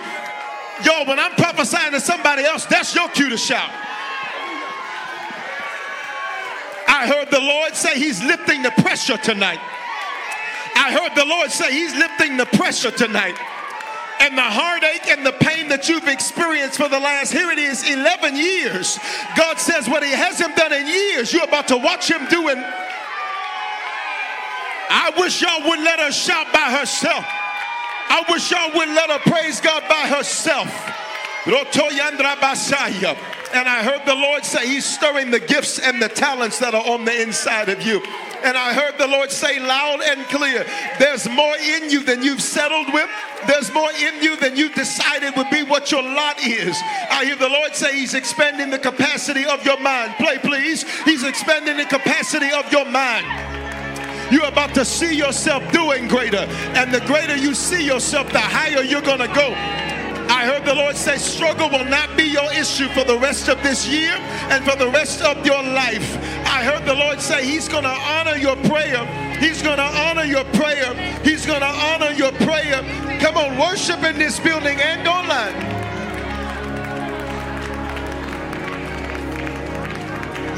[0.84, 3.70] Yo, when I'm prophesying to somebody else, that's your cue to shout.
[6.86, 9.60] I heard the Lord say He's lifting the pressure tonight.
[10.74, 13.36] I heard the Lord say He's lifting the pressure tonight.
[14.20, 17.88] And the heartache and the pain that you've experienced for the last, here it is,
[17.88, 18.98] 11 years.
[19.36, 22.56] God says what He hasn't done in years, you're about to watch Him doing.
[24.96, 27.24] I wish y'all would let her shout by herself.
[28.08, 30.70] I wish y'all would let her praise God by herself.
[33.52, 36.86] And I heard the Lord say He's stirring the gifts and the talents that are
[36.88, 38.02] on the inside of you.
[38.42, 40.66] And I heard the Lord say loud and clear
[40.98, 43.08] there's more in you than you've settled with,
[43.46, 46.76] there's more in you than you've decided would be what your lot is.
[47.10, 50.14] I hear the Lord say He's expanding the capacity of your mind.
[50.16, 50.82] Play, please.
[51.04, 53.26] He's expanding the capacity of your mind.
[54.32, 56.46] You're about to see yourself doing greater.
[56.74, 59.83] And the greater you see yourself, the higher you're going to go.
[60.44, 63.62] I heard the Lord say, struggle will not be your issue for the rest of
[63.62, 64.12] this year
[64.50, 66.18] and for the rest of your life.
[66.46, 69.06] I heard the Lord say, He's going to honor your prayer.
[69.40, 70.92] He's going to honor your prayer.
[71.22, 72.82] He's going to honor your prayer.
[73.20, 75.54] Come on, worship in this building and online.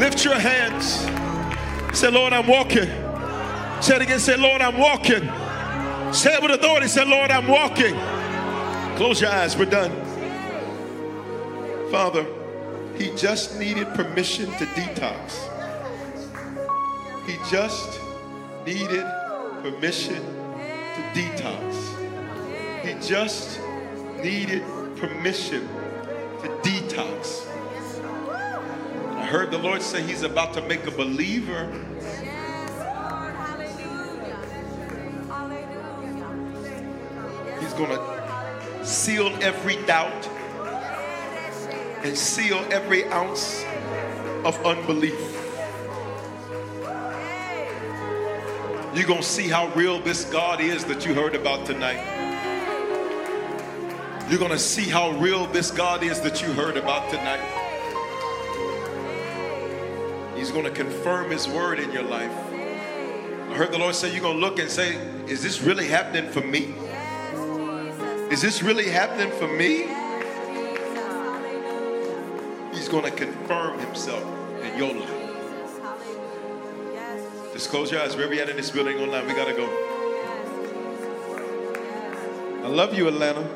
[0.01, 1.07] Lift your hands.
[1.97, 2.89] Say, Lord, I'm walking.
[3.81, 4.19] Say it again.
[4.19, 5.31] Say, Lord, I'm walking.
[6.13, 6.89] Say it with authority.
[6.89, 8.16] Say, Lord, I'm walking.
[8.97, 9.59] Close your eyes.
[9.59, 9.93] We're done.
[11.91, 12.27] Father,
[12.97, 15.37] he just needed permission to detox.
[17.27, 18.01] He just
[18.65, 19.05] needed
[19.61, 21.75] permission to detox.
[22.87, 23.61] He just
[24.23, 24.63] needed
[24.97, 25.69] permission
[26.41, 27.47] to detox.
[29.11, 31.71] I heard the Lord say he's about to make a believer
[37.61, 38.16] He's going to
[38.87, 40.29] seal every doubt
[42.05, 43.65] and seal every ounce
[44.45, 45.19] of unbelief.
[48.95, 52.01] You're going to see how real this God is that you heard about tonight.
[54.31, 57.41] You're going to see how real this God is that you heard about tonight.
[60.37, 62.31] He's going to confirm His word in your life.
[62.31, 66.31] I heard the Lord say, You're going to look and say, Is this really happening
[66.31, 66.75] for me?
[68.31, 69.87] Is this really happening for me?
[72.77, 74.25] He's going to confirm himself
[74.63, 75.11] in your life.
[77.53, 78.17] Just close your eyes.
[78.17, 79.67] Wherever you're in this building online, we got to go.
[82.65, 83.49] I love you, Atlanta.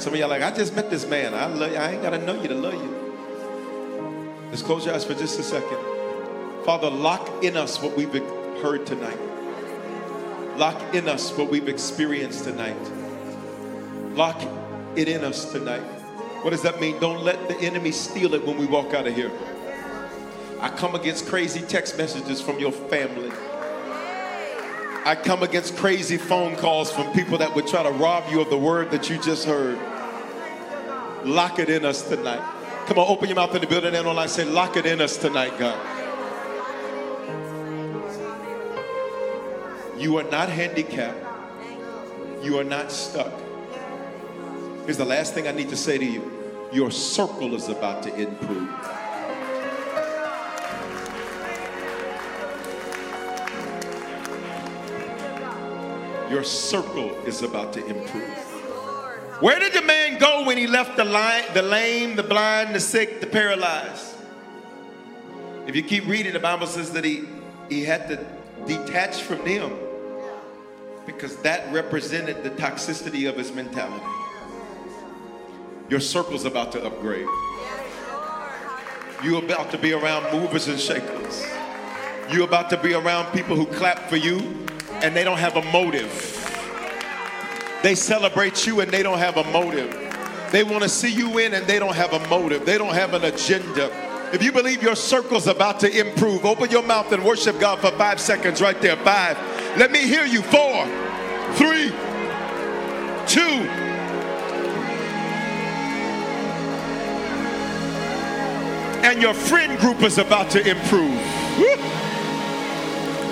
[0.00, 1.34] Some of y'all like, I just met this man.
[1.34, 1.78] I love you.
[1.78, 4.48] I ain't got to know you to love you.
[4.50, 5.78] Just close your eyes for just a second.
[6.64, 8.12] Father, lock in us what we've
[8.60, 9.18] heard tonight.
[10.56, 13.03] Lock in us what we've experienced tonight.
[14.14, 14.40] Lock
[14.96, 15.82] it in us tonight.
[16.42, 17.00] What does that mean?
[17.00, 19.32] Don't let the enemy steal it when we walk out of here.
[20.60, 23.32] I come against crazy text messages from your family.
[25.06, 28.50] I come against crazy phone calls from people that would try to rob you of
[28.50, 29.78] the word that you just heard.
[31.24, 32.42] Lock it in us tonight.
[32.86, 34.28] Come on, open your mouth in the building and online.
[34.28, 35.78] Say, lock it in us tonight, God.
[39.98, 41.24] You are not handicapped.
[42.42, 43.43] You are not stuck.
[44.84, 46.30] Here's the last thing I need to say to you
[46.70, 48.68] your circle is about to improve.
[56.30, 58.36] Your circle is about to improve.
[59.40, 62.80] Where did the man go when he left the, li- the lame, the blind, the
[62.80, 64.14] sick, the paralyzed?
[65.66, 67.24] If you keep reading, the Bible says that he,
[67.70, 68.26] he had to
[68.66, 69.72] detach from them
[71.06, 74.23] because that represented the toxicity of his mentality.
[75.94, 77.28] Your circle's about to upgrade.
[79.22, 81.46] You're about to be around movers and shakers.
[82.28, 84.38] You're about to be around people who clap for you
[85.04, 86.10] and they don't have a motive.
[87.84, 89.92] They celebrate you and they don't have a motive.
[90.50, 92.66] They want to see you in and they don't have a motive.
[92.66, 93.88] They don't have an agenda.
[94.32, 97.92] If you believe your circle's about to improve, open your mouth and worship God for
[97.92, 98.96] five seconds right there.
[98.96, 99.38] Five.
[99.78, 100.42] Let me hear you.
[100.42, 100.86] Four,
[101.54, 101.90] three,
[103.28, 103.83] two.
[109.04, 111.20] And your friend group is about to improve.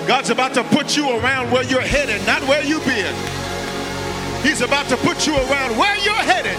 [0.07, 3.15] God's about to put you around where you're headed, not where you've been.
[4.43, 6.57] He's about to put you around where you're headed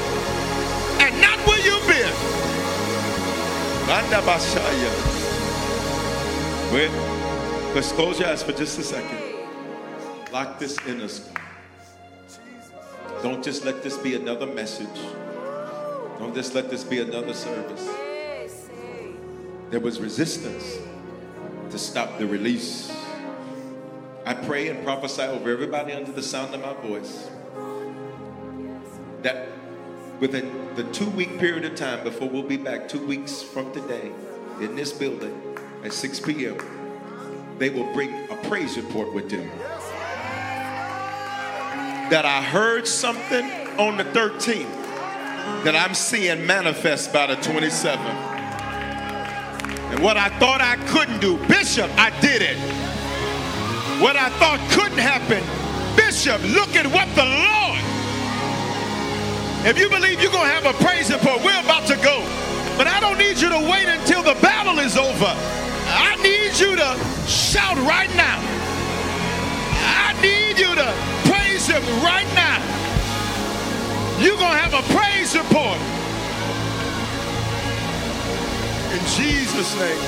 [0.99, 2.13] and not where you've been.
[6.73, 6.91] Wait,
[7.75, 9.19] let's close your eyes for just a second.
[10.33, 11.31] Lock this in us.
[13.23, 15.01] Don't just let this be another message.
[16.19, 17.89] Don't just let this be another service.
[19.75, 20.79] There was resistance
[21.73, 22.97] to stop the release.
[24.25, 27.29] I pray and prophesy over everybody under the sound of my voice
[29.23, 29.49] that
[30.21, 34.13] within the two week period of time before we'll be back, two weeks from today,
[34.61, 36.57] in this building at 6 p.m.,
[37.59, 39.51] they will bring a praise report with them.
[42.11, 48.34] That I heard something on the 13th that I'm seeing manifest by the 27th.
[49.95, 52.59] And what I thought I couldn't do, Bishop, I did it.
[54.03, 55.39] What I thought couldn't happen,
[55.95, 57.55] Bishop, look at what the Lord
[59.65, 62.21] if you believe you're going to have a praise report, we're about to go.
[62.77, 65.33] But I don't need you to wait until the battle is over.
[65.89, 66.91] I need you to
[67.25, 68.45] shout right now.
[69.81, 70.89] I need you to
[71.33, 72.61] praise him right now.
[74.21, 75.94] You're going to have a praise report.
[78.95, 79.99] In Jesus' name.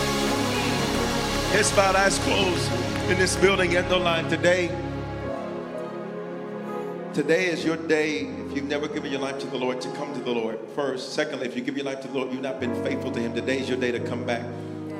[1.51, 2.70] Heads bowed, eyes closed
[3.11, 4.68] in this building and the line today.
[7.12, 10.14] Today is your day, if you've never given your life to the Lord, to come
[10.14, 11.14] to the Lord first.
[11.14, 13.34] Secondly, if you give your life to the Lord, you've not been faithful to Him,
[13.34, 14.47] today is your day to come back.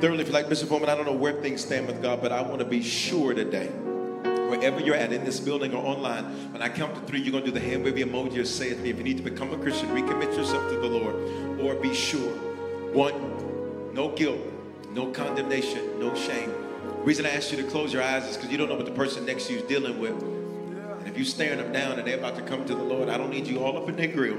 [0.01, 2.33] Thirdly, if you're like Bishop Foreman, I don't know where things stand with God, but
[2.33, 6.61] I want to be sure today, wherever you're at, in this building or online, when
[6.61, 8.79] I count to three, you're going to do the hand wave emoji or say it
[8.79, 8.91] to me.
[8.91, 11.15] If you need to become a Christian, recommit yourself to the Lord,
[11.61, 12.33] or be sure.
[12.93, 13.37] One,
[13.97, 14.39] no guilt,
[14.91, 16.51] no condemnation, no shame.
[16.51, 18.85] The reason I asked you to close your eyes is because you don't know what
[18.85, 20.13] the person next to you is dealing with.
[20.13, 23.17] And if you're staring them down and they're about to come to the Lord, I
[23.17, 24.37] don't need you all up in their grill.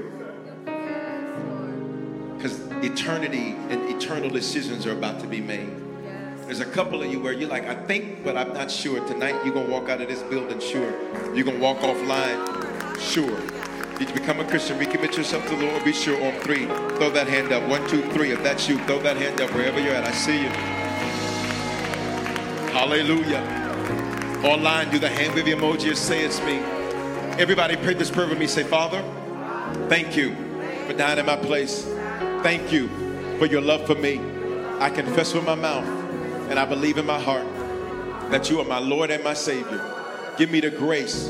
[2.36, 5.72] Because eternity and eternal decisions are about to be made.
[6.46, 9.04] There's a couple of you where you're like, I think, but I'm not sure.
[9.08, 10.88] Tonight, you're going to walk out of this building, sure.
[11.34, 13.57] You're going to walk offline, sure.
[13.98, 14.78] Did you become a Christian?
[14.78, 15.84] Recommit yourself to the Lord.
[15.84, 16.66] Be sure on three.
[16.66, 17.68] Throw that hand up.
[17.68, 18.30] One, two, three.
[18.30, 20.04] If that's you, throw that hand up wherever you're at.
[20.04, 20.48] I see you.
[22.70, 23.42] Hallelujah.
[24.44, 26.58] Online, do the hand wave emoji say it's me.
[27.42, 28.46] Everybody pray this prayer with me.
[28.46, 29.02] Say, Father,
[29.88, 30.36] thank you
[30.86, 31.82] for dying in my place.
[32.44, 32.86] Thank you
[33.38, 34.20] for your love for me.
[34.78, 35.84] I confess with my mouth
[36.48, 37.48] and I believe in my heart
[38.30, 39.84] that you are my Lord and my Savior.
[40.36, 41.28] Give me the grace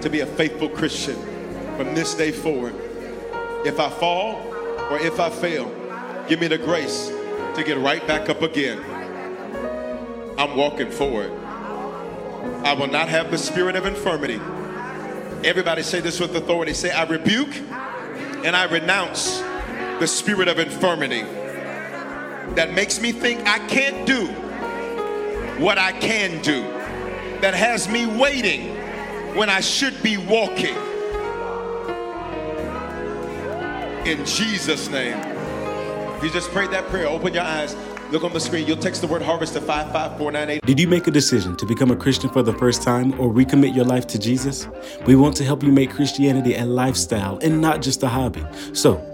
[0.00, 1.33] to be a faithful Christian
[1.76, 2.74] from this day forward.
[3.64, 4.36] If I fall
[4.90, 5.72] or if I fail,
[6.28, 7.08] give me the grace
[7.54, 8.78] to get right back up again.
[10.38, 11.32] I'm walking forward.
[12.64, 14.40] I will not have the spirit of infirmity.
[15.46, 16.74] Everybody say this with authority.
[16.74, 17.54] Say, I rebuke
[18.44, 19.40] and I renounce
[20.00, 21.22] the spirit of infirmity
[22.54, 24.26] that makes me think I can't do
[25.62, 26.62] what I can do,
[27.40, 28.74] that has me waiting
[29.36, 30.76] when I should be walking.
[34.06, 35.16] In Jesus' name.
[36.16, 37.74] If you just prayed that prayer, open your eyes.
[38.12, 38.66] Look on the screen.
[38.66, 40.62] You'll text the word harvest to 55498.
[40.66, 43.74] Did you make a decision to become a Christian for the first time or recommit
[43.74, 44.68] your life to Jesus?
[45.06, 48.44] We want to help you make Christianity a lifestyle and not just a hobby.
[48.74, 49.13] So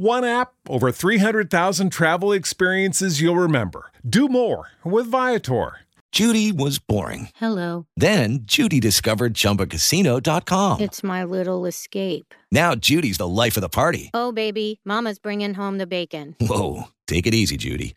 [0.00, 3.90] One app, over 300,000 travel experiences you'll remember.
[4.08, 5.78] Do more with Viator.
[6.12, 7.30] Judy was boring.
[7.34, 7.86] Hello.
[7.96, 10.80] Then Judy discovered ChumbaCasino.com.
[10.80, 12.32] It's my little escape.
[12.52, 14.10] Now Judy's the life of the party.
[14.14, 16.36] Oh, baby, Mama's bringing home the bacon.
[16.40, 17.96] Whoa, take it easy, Judy.